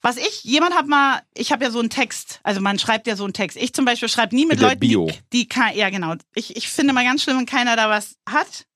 was 0.01 0.17
ich, 0.17 0.45
jemand 0.45 0.77
hat 0.77 0.87
mal, 0.87 1.23
ich 1.35 1.51
habe 1.51 1.65
ja 1.65 1.71
so 1.71 1.81
einen 1.81 1.91
Text, 1.91 2.41
also 2.45 2.61
man 2.61 2.79
schreibt 2.79 3.09
ja 3.09 3.17
so 3.17 3.25
einen 3.25 3.33
Text. 3.33 3.57
Ich 3.57 3.73
zum 3.73 3.85
Beispiel 3.85 4.09
schreibe 4.09 4.35
nie 4.35 4.47
mit, 4.47 4.61
der 4.61 4.69
Leuten, 4.69 4.81
Bio. 4.81 5.11
die, 5.33 5.49
die 5.49 5.77
ja 5.77 5.91
genau. 5.91 6.15
Ich, 6.35 6.57
ich 6.57 6.69
finde 6.69 6.93
mal 6.93 7.05
ganz 7.05 7.23
schlimm, 7.23 7.39
wenn 7.39 7.47
keiner 7.47 7.75
da 7.75 7.91
was 7.91 8.17
hat, 8.29 8.67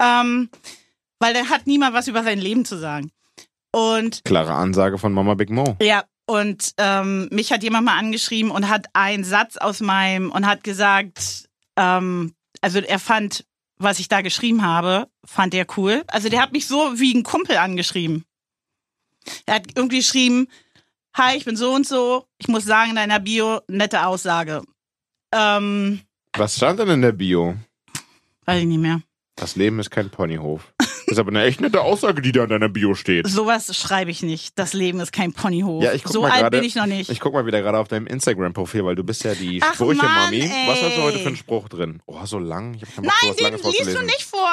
ähm, 0.00 0.50
weil 1.20 1.34
dann 1.34 1.50
hat 1.50 1.66
niemand 1.66 1.94
was 1.94 2.08
über 2.08 2.24
sein 2.24 2.40
Leben 2.40 2.64
zu 2.64 2.78
sagen. 2.78 3.12
Und 3.72 4.24
Klare 4.24 4.54
Ansage 4.54 4.98
von 4.98 5.12
Mama 5.12 5.34
Big 5.34 5.50
Mo. 5.50 5.76
ja, 5.80 6.04
und 6.26 6.72
ähm, 6.78 7.28
mich 7.30 7.52
hat 7.52 7.62
jemand 7.62 7.86
mal 7.86 7.98
angeschrieben 7.98 8.50
und 8.50 8.68
hat 8.68 8.86
einen 8.92 9.24
Satz 9.24 9.56
aus 9.56 9.80
meinem 9.80 10.30
und 10.30 10.46
hat 10.46 10.64
gesagt, 10.64 11.48
ähm, 11.76 12.34
also 12.60 12.80
er 12.80 12.98
fand, 12.98 13.44
was 13.78 13.98
ich 14.00 14.08
da 14.08 14.20
geschrieben 14.22 14.62
habe, 14.64 15.08
fand 15.24 15.54
er 15.54 15.66
cool. 15.76 16.02
Also 16.08 16.28
der 16.28 16.42
hat 16.42 16.52
mich 16.52 16.66
so 16.66 16.98
wie 16.98 17.14
ein 17.14 17.22
Kumpel 17.22 17.56
angeschrieben. 17.56 18.24
Er 19.44 19.56
hat 19.56 19.66
irgendwie 19.74 19.98
geschrieben, 19.98 20.48
hi, 21.14 21.36
ich 21.36 21.44
bin 21.44 21.56
so 21.56 21.72
und 21.72 21.86
so. 21.86 22.26
Ich 22.38 22.48
muss 22.48 22.64
sagen, 22.64 22.90
in 22.90 22.96
deiner 22.96 23.20
Bio, 23.20 23.60
nette 23.68 24.06
Aussage. 24.06 24.62
Ähm, 25.32 26.00
Was 26.36 26.56
stand 26.56 26.80
denn 26.80 26.88
in 26.88 27.02
der 27.02 27.12
Bio? 27.12 27.56
weiß 28.46 28.60
ich 28.60 28.66
nicht 28.66 28.78
mehr. 28.78 29.00
Das 29.34 29.56
Leben 29.56 29.78
ist 29.80 29.90
kein 29.90 30.08
Ponyhof. 30.10 30.72
Das 31.06 31.12
ist 31.12 31.18
aber 31.20 31.30
eine 31.30 31.44
echt 31.44 31.60
nette 31.60 31.80
Aussage, 31.82 32.20
die 32.20 32.32
da 32.32 32.42
in 32.44 32.50
deiner 32.50 32.68
Bio 32.68 32.94
steht. 32.94 33.26
Sowas 33.28 33.76
schreibe 33.76 34.10
ich 34.10 34.22
nicht. 34.22 34.58
Das 34.58 34.72
Leben 34.72 34.98
ist 35.00 35.12
kein 35.12 35.32
Ponyhof. 35.32 35.82
Ja, 35.82 35.92
ich 35.92 36.02
guck 36.02 36.12
so 36.12 36.22
mal 36.22 36.30
alt 36.32 36.40
gerade- 36.40 36.56
bin 36.58 36.66
ich 36.66 36.74
noch 36.74 36.86
nicht. 36.86 37.08
Ich 37.10 37.20
guck 37.20 37.32
mal 37.32 37.46
wieder 37.46 37.62
gerade 37.62 37.78
auf 37.78 37.86
deinem 37.88 38.06
Instagram-Profil, 38.08 38.84
weil 38.84 38.96
du 38.96 39.04
bist 39.04 39.22
ja 39.24 39.34
die 39.34 39.62
Ach, 39.62 39.74
Sprüche-Mami. 39.74 40.40
Mann, 40.40 40.50
Was 40.66 40.82
hast 40.82 40.96
du 40.96 41.02
heute 41.02 41.18
für 41.20 41.28
einen 41.28 41.36
Spruch 41.36 41.68
drin? 41.68 42.02
Oh, 42.06 42.24
so 42.26 42.38
lang. 42.40 42.74
Ich 42.74 42.82
hab 42.82 42.94
keinen 42.96 43.04
Bock, 43.04 43.14
Nein, 43.22 43.36
den 43.36 43.70
liest 43.70 43.94
du 43.96 44.02
nicht 44.02 44.22
vor. 44.24 44.48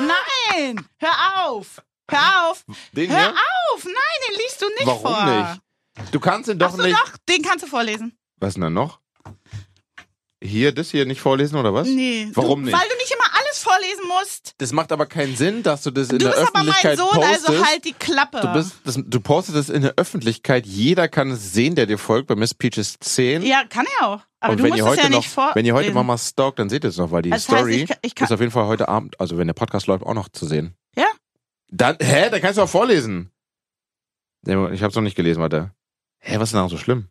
Nein, 0.00 0.84
hör 0.98 1.46
auf. 1.46 1.80
Hör 2.10 2.50
auf. 2.50 2.64
Den 2.92 3.08
Hör 3.10 3.18
hier? 3.20 3.30
auf. 3.74 3.84
Nein, 3.84 3.94
den 4.28 4.36
liest 4.42 4.60
du 4.60 4.66
nicht 4.66 4.86
Warum 4.86 5.02
vor. 5.02 5.24
nicht? 5.24 5.60
Du 6.14 6.20
kannst 6.20 6.48
ihn 6.50 6.58
doch 6.58 6.72
Ach 6.72 6.76
so, 6.76 6.82
nicht. 6.82 6.96
doch, 6.98 7.12
den 7.28 7.42
kannst 7.42 7.64
du 7.64 7.68
vorlesen. 7.68 8.12
Was 8.38 8.48
ist 8.48 8.54
denn 8.54 8.62
da 8.62 8.70
noch? 8.70 8.98
Hier, 10.42 10.72
das 10.72 10.90
hier 10.90 11.06
nicht 11.06 11.20
vorlesen 11.20 11.56
oder 11.56 11.72
was? 11.72 11.86
Nee. 11.86 12.28
Warum 12.34 12.60
du, 12.64 12.66
nicht? 12.70 12.74
Weil 12.80 12.88
du 12.88 12.96
nicht 12.96 13.12
immer 13.12 13.31
alles 13.52 13.62
vorlesen 13.62 14.08
musst. 14.08 14.54
Das 14.58 14.72
macht 14.72 14.92
aber 14.92 15.06
keinen 15.06 15.36
Sinn, 15.36 15.62
dass 15.62 15.82
du 15.82 15.90
das 15.90 16.08
in 16.10 16.18
du 16.18 16.24
der 16.24 16.30
bist 16.30 16.40
aber 16.40 16.50
mein 16.60 16.68
Öffentlichkeit 16.68 16.98
Sohn, 16.98 17.08
postest. 17.10 17.48
also 17.48 17.66
halt 17.66 17.84
die 17.84 17.92
Klappe. 17.92 18.40
Du, 18.40 18.52
bist, 18.52 18.74
das, 18.84 18.98
du 19.04 19.20
postest 19.20 19.56
es 19.56 19.68
in 19.68 19.82
der 19.82 19.94
Öffentlichkeit. 19.96 20.66
Jeder 20.66 21.08
kann 21.08 21.30
es 21.30 21.52
sehen, 21.52 21.74
der 21.74 21.86
dir 21.86 21.98
folgt 21.98 22.28
bei 22.28 22.34
Miss 22.36 22.54
Peaches 22.54 22.98
10. 23.00 23.42
ja, 23.42 23.64
kann 23.68 23.86
er 24.00 24.06
auch. 24.08 24.20
Aber 24.40 24.52
und 24.52 24.58
du 24.58 24.64
wenn 24.64 24.70
musst 24.70 24.78
ihr 24.78 24.84
es 24.84 24.90
heute 24.90 25.02
ja 25.02 25.08
noch, 25.10 25.16
nicht 25.18 25.28
vor. 25.28 25.50
wenn 25.54 25.64
ihr 25.66 25.74
heute 25.74 25.92
Mama 25.92 26.18
stalkt, 26.18 26.58
dann 26.58 26.68
seht 26.68 26.84
ihr 26.84 26.90
es 26.90 26.96
noch, 26.96 27.10
weil 27.12 27.22
die 27.22 27.30
Das 27.30 27.48
heißt, 27.48 27.58
Story 27.58 27.82
ich 27.82 27.88
kann- 27.88 27.98
ich 28.02 28.14
kann- 28.14 28.26
ist 28.26 28.32
auf 28.32 28.40
jeden 28.40 28.52
Fall 28.52 28.66
heute 28.66 28.88
Abend, 28.88 29.20
also 29.20 29.38
wenn 29.38 29.46
der 29.46 29.54
Podcast 29.54 29.86
läuft, 29.86 30.04
auch 30.04 30.14
noch 30.14 30.28
zu 30.28 30.46
sehen. 30.46 30.74
Ja? 30.96 31.06
Dann, 31.68 31.96
hä, 32.00 32.28
dann 32.30 32.40
kannst 32.40 32.58
du 32.58 32.62
auch 32.62 32.68
vorlesen. 32.68 33.30
Ich 34.44 34.82
hab's 34.82 34.96
noch 34.96 35.02
nicht 35.02 35.14
gelesen, 35.16 35.40
warte. 35.40 35.70
Hä, 36.18 36.36
was 36.38 36.48
ist 36.48 36.54
denn 36.54 36.62
da 36.62 36.68
so 36.68 36.76
schlimm? 36.76 37.08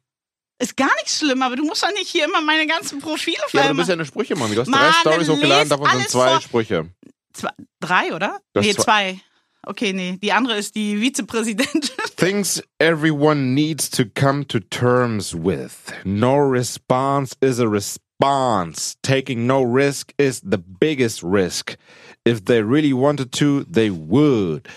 Ist 0.61 0.77
gar 0.77 0.93
nichts 0.97 1.17
schlimm, 1.17 1.41
aber 1.41 1.55
du 1.55 1.63
musst 1.65 1.81
doch 1.81 1.91
nicht 1.91 2.07
hier 2.07 2.25
immer 2.25 2.39
meine 2.39 2.67
ganzen 2.67 2.99
Profile 2.99 3.37
Ja, 3.51 3.61
aber 3.61 3.69
du 3.69 3.75
bist 3.77 3.89
ja 3.89 3.93
eine 3.93 4.05
Sprüche, 4.05 4.35
Mami. 4.35 4.53
Du 4.53 4.61
hast 4.61 4.67
drei 4.71 4.77
Mann, 4.77 4.93
Stories 4.93 5.27
les 5.27 5.29
hochgeladen, 5.29 5.69
davon 5.69 5.85
sind 5.87 5.95
alles 5.95 6.11
zwei 6.11 6.27
vor. 6.29 6.41
Sprüche. 6.41 6.89
Zwei, 7.33 7.49
drei, 7.79 8.13
oder? 8.13 8.39
Das 8.53 8.65
nee, 8.65 8.73
zwei- 8.73 8.83
zwei. 8.83 9.21
Okay, 9.63 9.93
nee. 9.93 10.17
Die 10.21 10.31
andere 10.31 10.57
ist 10.57 10.75
die 10.75 10.97
Vizepräsidentin. 10.97 11.89
Things 12.15 12.61
everyone 12.79 13.53
needs 13.55 13.89
to 13.89 14.03
come 14.05 14.45
to 14.47 14.59
terms 14.59 15.33
with. 15.33 15.93
No 16.03 16.37
response 16.37 17.35
is 17.41 17.59
a 17.59 17.67
response. 17.67 18.95
Taking 19.03 19.47
no 19.47 19.61
risk 19.63 20.13
is 20.17 20.41
the 20.41 20.57
biggest 20.57 21.23
risk. 21.23 21.75
If 22.23 22.45
they 22.45 22.61
really 22.61 22.93
wanted 22.93 23.31
to, 23.33 23.63
they 23.63 23.89
would. 23.89 24.67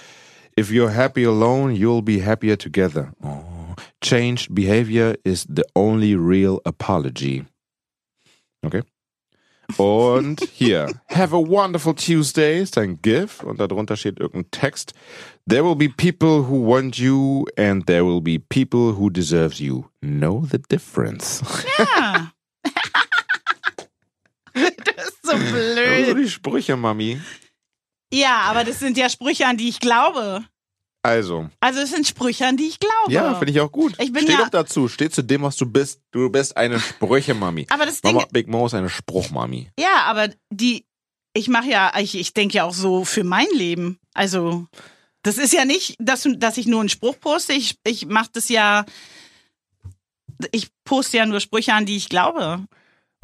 If 0.56 0.70
you're 0.70 0.92
happy 0.92 1.24
alone, 1.24 1.74
you'll 1.76 2.02
be 2.02 2.20
happier 2.20 2.56
together. 2.56 3.12
Oh. 3.22 3.63
Changed 4.04 4.54
behavior 4.54 5.16
is 5.24 5.46
the 5.48 5.64
only 5.74 6.14
real 6.14 6.60
apology. 6.66 7.46
Okay. 8.62 8.82
Und 9.78 10.40
hier, 10.52 11.00
have 11.08 11.32
a 11.32 11.38
wonderful 11.38 11.94
Tuesday 11.94 12.60
ist 12.60 12.76
ein 12.76 13.00
GIF 13.00 13.42
und 13.42 13.58
darunter 13.60 13.96
steht 13.96 14.20
irgendein 14.20 14.50
Text. 14.50 14.92
There 15.48 15.64
will 15.64 15.74
be 15.74 15.88
people 15.88 16.42
who 16.46 16.66
want 16.66 16.98
you 16.98 17.46
and 17.56 17.86
there 17.86 18.04
will 18.04 18.20
be 18.20 18.38
people 18.38 18.92
who 18.98 19.08
deserve 19.08 19.54
you. 19.58 19.86
Know 20.02 20.44
the 20.50 20.58
difference. 20.58 21.42
Ja. 21.78 22.30
das 24.52 25.08
ist 25.08 25.24
so 25.24 25.32
Also 25.32 25.46
blöd. 25.46 26.18
die 26.18 26.28
Sprüche, 26.28 26.76
Mami. 26.76 27.20
Ja, 28.12 28.42
aber 28.42 28.64
das 28.64 28.78
sind 28.80 28.98
ja 28.98 29.08
Sprüche, 29.08 29.46
an 29.46 29.56
die 29.56 29.68
ich 29.70 29.80
glaube. 29.80 30.44
Also, 31.04 31.50
Also 31.60 31.80
es 31.80 31.90
sind 31.90 32.06
Sprüche, 32.06 32.46
an 32.46 32.56
die 32.56 32.64
ich 32.66 32.80
glaube. 32.80 33.12
ja, 33.12 33.34
finde 33.34 33.52
ich 33.52 33.60
auch 33.60 33.70
gut. 33.70 33.94
Ich 34.00 34.10
bin 34.10 34.22
Steh 34.22 34.32
ja- 34.32 34.38
doch 34.38 34.48
dazu, 34.48 34.88
steh 34.88 35.10
zu 35.10 35.22
dem, 35.22 35.42
was 35.42 35.54
du 35.56 35.66
bist. 35.66 36.00
Du 36.12 36.30
bist 36.30 36.56
eine 36.56 36.80
Sprüche-Mami. 36.80 37.66
Aber 37.70 37.84
das 37.84 38.00
Ding, 38.00 38.14
Mama 38.14 38.26
Big 38.32 38.48
Mo 38.48 38.64
ist 38.64 38.72
eine 38.74 38.88
Spruch-Mami. 38.88 39.70
ja, 39.78 40.04
aber 40.06 40.30
die, 40.50 40.86
ich 41.34 41.48
mache 41.48 41.68
ja, 41.68 41.92
ich, 41.98 42.14
ich 42.16 42.32
denke 42.32 42.54
ja 42.56 42.64
auch 42.64 42.72
so 42.72 43.04
für 43.04 43.22
mein 43.22 43.48
Leben. 43.52 43.98
Also, 44.14 44.66
das 45.22 45.36
ist 45.36 45.52
ja 45.52 45.66
nicht, 45.66 45.94
dass, 45.98 46.26
dass 46.36 46.56
ich 46.56 46.66
nur 46.66 46.80
einen 46.80 46.88
Spruch 46.88 47.20
poste. 47.20 47.52
Ich, 47.52 47.78
ich 47.84 48.06
mache 48.06 48.30
das 48.32 48.48
ja, 48.48 48.86
ich 50.52 50.68
poste 50.84 51.18
ja 51.18 51.26
nur 51.26 51.40
Sprüche 51.40 51.74
an, 51.74 51.84
die 51.86 51.96
ich 51.96 52.08
glaube. 52.08 52.64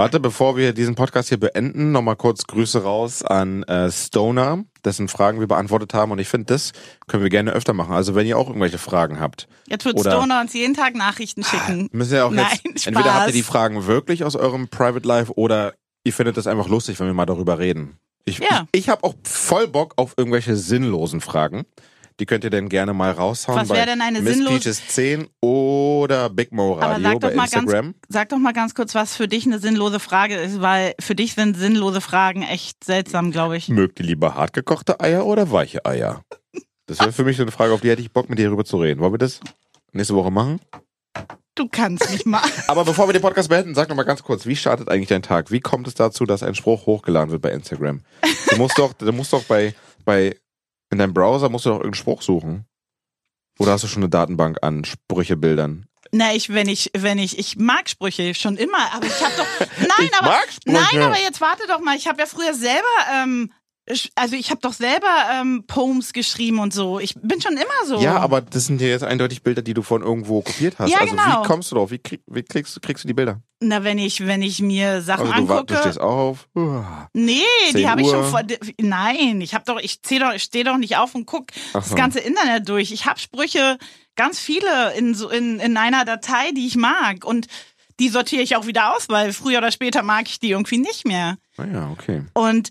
Warte, 0.00 0.18
bevor 0.18 0.56
wir 0.56 0.72
diesen 0.72 0.94
Podcast 0.94 1.28
hier 1.28 1.38
beenden, 1.38 1.92
nochmal 1.92 2.16
kurz 2.16 2.46
Grüße 2.46 2.82
raus 2.84 3.22
an 3.22 3.64
äh, 3.64 3.90
Stoner, 3.92 4.64
dessen 4.82 5.08
Fragen 5.08 5.40
wir 5.40 5.46
beantwortet 5.46 5.92
haben. 5.92 6.10
Und 6.10 6.18
ich 6.20 6.28
finde, 6.28 6.46
das 6.46 6.72
können 7.06 7.22
wir 7.22 7.28
gerne 7.28 7.52
öfter 7.52 7.74
machen. 7.74 7.92
Also 7.92 8.14
wenn 8.14 8.26
ihr 8.26 8.38
auch 8.38 8.48
irgendwelche 8.48 8.78
Fragen 8.78 9.20
habt. 9.20 9.46
Jetzt 9.66 9.84
wird 9.84 9.98
Oder- 9.98 10.12
Stoner 10.12 10.40
uns 10.40 10.54
jeden 10.54 10.72
Tag 10.72 10.94
Nachrichten 10.94 11.44
schicken. 11.44 11.90
Müssen 11.92 12.14
ja 12.14 12.24
auch 12.24 12.30
Nein, 12.30 12.46
jetzt, 12.50 12.62
Spaß. 12.80 12.86
entweder 12.86 13.14
habt 13.14 13.26
ihr 13.26 13.34
die 13.34 13.42
Fragen 13.42 13.86
wirklich 13.86 14.24
aus 14.24 14.36
eurem 14.36 14.68
Private 14.68 15.06
Life 15.06 15.34
oder 15.36 15.74
ihr 16.02 16.14
findet 16.14 16.38
es 16.38 16.46
einfach 16.46 16.68
lustig, 16.68 16.98
wenn 16.98 17.06
wir 17.06 17.12
mal 17.12 17.26
darüber 17.26 17.58
reden. 17.58 17.98
Ich, 18.24 18.38
Ja. 18.38 18.68
ich, 18.72 18.84
ich 18.84 18.88
habe 18.88 19.04
auch 19.04 19.12
voll 19.24 19.68
Bock 19.68 19.92
auf 19.96 20.14
irgendwelche 20.16 20.56
sinnlosen 20.56 21.20
Fragen. 21.20 21.66
Die 22.20 22.26
könnt 22.26 22.44
ihr 22.44 22.50
dann 22.50 22.68
gerne 22.68 22.92
mal 22.92 23.10
raushauen. 23.12 23.58
Was 23.60 23.70
wäre 23.70 23.86
denn 23.86 24.02
eine 24.02 24.20
Miss 24.20 24.36
sinnlose- 24.36 24.58
Peaches 24.58 24.86
10 24.88 25.26
oder 25.40 26.28
Big 26.28 26.52
Mo 26.52 26.74
Aber 26.76 26.92
Radio 26.92 27.02
sag 27.02 27.20
bei 27.20 27.28
doch 27.30 27.36
mal 27.36 27.48
ganz- 27.48 27.54
Instagram. 27.64 27.94
Sag 28.08 28.28
doch 28.28 28.38
mal 28.38 28.52
ganz 28.52 28.74
kurz, 28.74 28.94
was 28.94 29.16
für 29.16 29.26
dich 29.26 29.46
eine 29.46 29.58
sinnlose 29.58 29.98
Frage 30.00 30.36
ist, 30.36 30.60
weil 30.60 30.94
für 31.00 31.14
dich 31.14 31.34
sind 31.34 31.56
sinnlose 31.56 32.00
Fragen 32.00 32.42
echt 32.42 32.84
seltsam, 32.84 33.30
glaube 33.32 33.56
ich. 33.56 33.68
Mögt 33.68 33.98
ihr 34.00 34.06
lieber 34.06 34.34
hartgekochte 34.34 35.00
Eier 35.00 35.24
oder 35.26 35.50
weiche 35.50 35.84
Eier? 35.86 36.22
Das 36.86 37.00
wäre 37.00 37.12
für 37.12 37.24
mich 37.24 37.36
so 37.38 37.42
eine 37.42 37.52
Frage, 37.52 37.72
auf 37.72 37.80
die 37.80 37.88
hätte 37.88 38.02
ich 38.02 38.12
Bock, 38.12 38.28
mit 38.28 38.38
dir 38.38 38.46
darüber 38.46 38.64
zu 38.64 38.76
reden. 38.76 39.00
Wollen 39.00 39.14
wir 39.14 39.18
das 39.18 39.40
nächste 39.92 40.14
Woche 40.14 40.30
machen? 40.30 40.60
Du 41.54 41.68
kannst 41.68 42.10
nicht 42.10 42.26
mal. 42.26 42.42
Aber 42.68 42.84
bevor 42.84 43.08
wir 43.08 43.12
den 43.12 43.22
Podcast 43.22 43.48
beenden, 43.48 43.74
sag 43.74 43.88
noch 43.88 43.96
mal 43.96 44.02
ganz 44.04 44.22
kurz, 44.22 44.44
wie 44.46 44.56
startet 44.56 44.88
eigentlich 44.88 45.08
dein 45.08 45.22
Tag? 45.22 45.50
Wie 45.50 45.60
kommt 45.60 45.86
es 45.88 45.94
dazu, 45.94 46.24
dass 46.26 46.42
ein 46.42 46.54
Spruch 46.54 46.86
hochgeladen 46.86 47.30
wird 47.30 47.42
bei 47.42 47.50
Instagram? 47.50 48.00
Du 48.50 48.56
musst 48.56 48.78
doch, 48.78 48.92
du 48.92 49.10
musst 49.12 49.32
doch 49.32 49.42
bei, 49.44 49.74
bei, 50.04 50.36
in 50.90 50.98
deinem 50.98 51.14
Browser 51.14 51.48
musst 51.48 51.66
du 51.66 51.70
doch 51.70 51.76
irgendeinen 51.76 51.94
Spruch 51.94 52.22
suchen. 52.22 52.66
Oder 53.58 53.72
hast 53.72 53.84
du 53.84 53.88
schon 53.88 54.02
eine 54.02 54.10
Datenbank 54.10 54.58
an 54.62 54.84
Sprüchebildern? 54.84 55.86
Na, 56.12 56.34
ich, 56.34 56.48
wenn 56.48 56.68
ich, 56.68 56.90
wenn 56.96 57.18
ich, 57.18 57.38
ich 57.38 57.56
mag 57.56 57.88
Sprüche 57.88 58.34
schon 58.34 58.56
immer, 58.56 58.92
aber 58.92 59.06
ich 59.06 59.22
habe 59.22 59.34
doch, 59.36 59.66
nein, 59.78 60.08
Ich 60.08 60.14
aber, 60.18 60.36
nein, 60.64 61.02
aber 61.02 61.20
jetzt 61.20 61.40
warte 61.40 61.66
doch 61.68 61.80
mal, 61.80 61.96
ich 61.96 62.08
habe 62.08 62.20
ja 62.20 62.26
früher 62.26 62.54
selber, 62.54 62.82
ähm, 63.14 63.52
also 64.16 64.34
ich 64.34 64.50
habe 64.50 64.60
doch 64.60 64.72
selber 64.72 65.08
ähm, 65.32 65.64
Poems 65.66 66.12
geschrieben 66.12 66.58
und 66.58 66.72
so. 66.72 66.98
Ich 66.98 67.14
bin 67.14 67.40
schon 67.40 67.52
immer 67.52 67.86
so. 67.86 68.00
Ja, 68.00 68.18
aber 68.18 68.40
das 68.40 68.66
sind 68.66 68.80
ja 68.80 68.88
jetzt 68.88 69.04
eindeutig 69.04 69.42
Bilder, 69.42 69.62
die 69.62 69.74
du 69.74 69.82
von 69.82 70.02
irgendwo 70.02 70.42
kopiert 70.42 70.78
hast. 70.78 70.90
Ja, 70.90 70.98
also 70.98 71.14
genau. 71.14 71.42
wie 71.42 71.46
kommst 71.46 71.70
du 71.70 71.76
drauf? 71.76 71.90
Wie, 71.90 71.98
krieg, 71.98 72.22
wie 72.26 72.42
kriegst, 72.42 72.80
kriegst 72.82 73.04
du 73.04 73.08
die 73.08 73.14
Bilder? 73.14 73.40
Na, 73.62 73.84
wenn 73.84 73.98
ich, 73.98 74.26
wenn 74.26 74.40
ich 74.40 74.60
mir 74.62 75.02
Sachen 75.02 75.30
Also 75.30 75.46
du, 75.46 75.52
angucke. 75.52 75.74
du 75.74 75.80
stehst 75.80 76.00
auch 76.00 76.16
auf. 76.16 76.48
Nee, 77.12 77.42
10 77.72 77.76
die 77.76 77.88
habe 77.88 78.00
ich 78.00 78.08
schon 78.08 78.24
vor. 78.24 78.40
Nein, 78.80 79.40
ich 79.42 79.54
habe 79.54 79.64
doch, 79.66 79.78
ich 79.78 79.92
steh 79.92 80.18
doch, 80.18 80.32
ich 80.32 80.42
stehe 80.42 80.64
doch 80.64 80.78
nicht 80.78 80.96
auf 80.96 81.14
und 81.14 81.26
guck 81.26 81.48
Ach 81.70 81.80
das 81.80 81.90
so. 81.90 81.94
ganze 81.94 82.20
Internet 82.20 82.68
durch. 82.68 82.90
Ich 82.90 83.04
habe 83.04 83.20
Sprüche, 83.20 83.76
ganz 84.16 84.38
viele 84.38 84.94
in 84.96 85.14
so 85.14 85.28
in, 85.28 85.60
in 85.60 85.76
einer 85.76 86.04
Datei, 86.06 86.52
die 86.56 86.66
ich 86.66 86.76
mag 86.76 87.24
und 87.24 87.48
die 87.98 88.08
sortiere 88.08 88.42
ich 88.42 88.56
auch 88.56 88.66
wieder 88.66 88.96
aus, 88.96 89.10
weil 89.10 89.32
früher 89.34 89.58
oder 89.58 89.70
später 89.70 90.02
mag 90.02 90.26
ich 90.26 90.40
die 90.40 90.50
irgendwie 90.50 90.78
nicht 90.78 91.06
mehr. 91.06 91.36
Ah 91.58 91.90
okay. 91.92 92.22
Und 92.32 92.70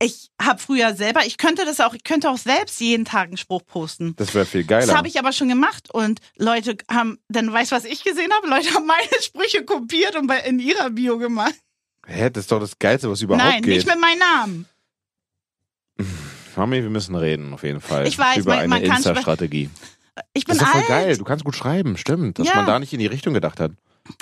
ich 0.00 0.30
habe 0.40 0.60
früher 0.60 0.94
selber, 0.94 1.26
ich 1.26 1.38
könnte 1.38 1.64
das 1.64 1.80
auch, 1.80 1.92
ich 1.94 2.04
könnte 2.04 2.30
auch 2.30 2.38
selbst 2.38 2.80
jeden 2.80 3.04
Tag 3.04 3.28
einen 3.28 3.36
Spruch 3.36 3.64
posten. 3.66 4.14
Das 4.16 4.32
wäre 4.34 4.46
viel 4.46 4.64
geiler. 4.64 4.86
Das 4.86 4.94
habe 4.96 5.08
ich 5.08 5.18
aber 5.18 5.32
schon 5.32 5.48
gemacht 5.48 5.92
und 5.92 6.20
Leute 6.36 6.76
haben, 6.90 7.18
dann 7.28 7.52
weißt 7.52 7.72
du, 7.72 7.76
was 7.76 7.84
ich 7.84 8.04
gesehen 8.04 8.30
habe? 8.32 8.48
Leute 8.48 8.72
haben 8.74 8.86
meine 8.86 9.08
Sprüche 9.22 9.64
kopiert 9.64 10.14
und 10.16 10.26
bei, 10.28 10.38
in 10.40 10.58
ihrer 10.60 10.90
Bio 10.90 11.18
gemacht. 11.18 11.54
Hä, 12.06 12.30
das 12.30 12.44
ist 12.44 12.52
doch 12.52 12.60
das 12.60 12.78
Geilste, 12.78 13.10
was 13.10 13.20
überhaupt 13.22 13.44
Nein, 13.44 13.62
geht. 13.62 13.74
nicht 13.76 13.86
mit 13.86 14.00
meinem 14.00 14.18
Namen. 14.18 14.66
Mami, 16.56 16.82
wir 16.82 16.90
müssen 16.90 17.14
reden, 17.14 17.52
auf 17.54 17.62
jeden 17.62 17.80
Fall. 17.80 18.06
Ich 18.06 18.18
weiß, 18.18 18.38
über 18.38 18.50
man- 18.52 18.58
eine 18.60 18.68
man 18.68 18.82
kann 18.84 18.96
Insta-Strategie. 18.96 19.70
Ich 20.32 20.44
Das 20.44 20.56
bin 20.56 20.56
ist 20.56 20.62
doch 20.62 20.72
voll 20.72 20.80
alt. 20.80 20.88
geil. 20.88 21.16
Du 21.16 21.24
kannst 21.24 21.44
gut 21.44 21.54
schreiben, 21.54 21.96
stimmt. 21.96 22.38
Dass 22.40 22.48
Ja. 22.48 22.56
man 22.56 22.66
da 22.66 22.78
nicht 22.80 22.92
in 22.92 22.98
die 22.98 23.06
Richtung 23.06 23.34
gedacht 23.34 23.60
hat. 23.60 23.72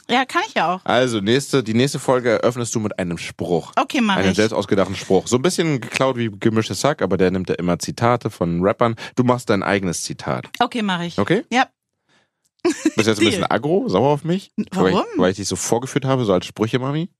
Ja, 0.08 0.24
kann 0.24 0.42
ich 0.46 0.54
ja 0.54 0.74
auch. 0.74 0.80
Also, 0.84 1.20
nächste, 1.20 1.62
die 1.62 1.74
nächste 1.74 1.98
Folge 1.98 2.30
eröffnest 2.30 2.74
du 2.74 2.80
mit 2.80 2.98
einem 2.98 3.18
Spruch. 3.18 3.72
Okay, 3.76 4.00
mach 4.00 4.16
Einen 4.16 4.30
ich. 4.30 4.36
selbst 4.36 4.52
ausgedachten 4.52 4.94
Spruch. 4.96 5.26
So 5.26 5.36
ein 5.36 5.42
bisschen 5.42 5.80
geklaut 5.80 6.16
wie 6.16 6.30
gemischtes 6.30 6.80
Sack, 6.80 7.02
aber 7.02 7.16
der 7.16 7.30
nimmt 7.30 7.48
ja 7.48 7.56
immer 7.56 7.78
Zitate 7.78 8.30
von 8.30 8.62
Rappern. 8.62 8.94
Du 9.16 9.24
machst 9.24 9.50
dein 9.50 9.62
eigenes 9.62 10.02
Zitat. 10.02 10.48
Okay, 10.60 10.82
mach 10.82 11.02
ich. 11.02 11.18
Okay? 11.18 11.44
Ja. 11.50 11.66
Bist 12.96 13.06
jetzt 13.08 13.18
ein 13.20 13.24
bisschen 13.26 13.44
aggro, 13.44 13.88
sauer 13.88 14.10
auf 14.10 14.24
mich? 14.24 14.50
Weil 14.72 14.92
Warum? 14.92 15.04
ich, 15.14 15.18
weil 15.20 15.30
ich 15.32 15.36
dich 15.36 15.48
so 15.48 15.56
vorgeführt 15.56 16.04
habe, 16.04 16.24
so 16.24 16.32
als 16.32 16.46
Sprüche, 16.46 16.78
Mami. 16.78 17.10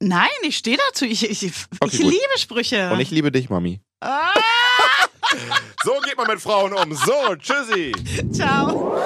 Nein, 0.00 0.28
ich 0.42 0.56
stehe 0.56 0.78
dazu. 0.88 1.04
Ich, 1.04 1.28
ich, 1.28 1.44
ich 1.44 1.52
Okay, 1.80 1.96
gut. 1.98 2.10
liebe 2.12 2.38
Sprüche. 2.38 2.90
Und 2.92 2.98
ich 3.00 3.10
liebe 3.10 3.30
dich, 3.30 3.50
Mami. 3.50 3.80
ah, 4.00 4.32
So 5.84 5.92
geht 6.04 6.16
man 6.16 6.26
mit 6.26 6.40
Frauen 6.40 6.72
um. 6.72 6.92
So, 6.94 7.34
tschüssi. 7.36 7.92
ciao. 8.32 8.96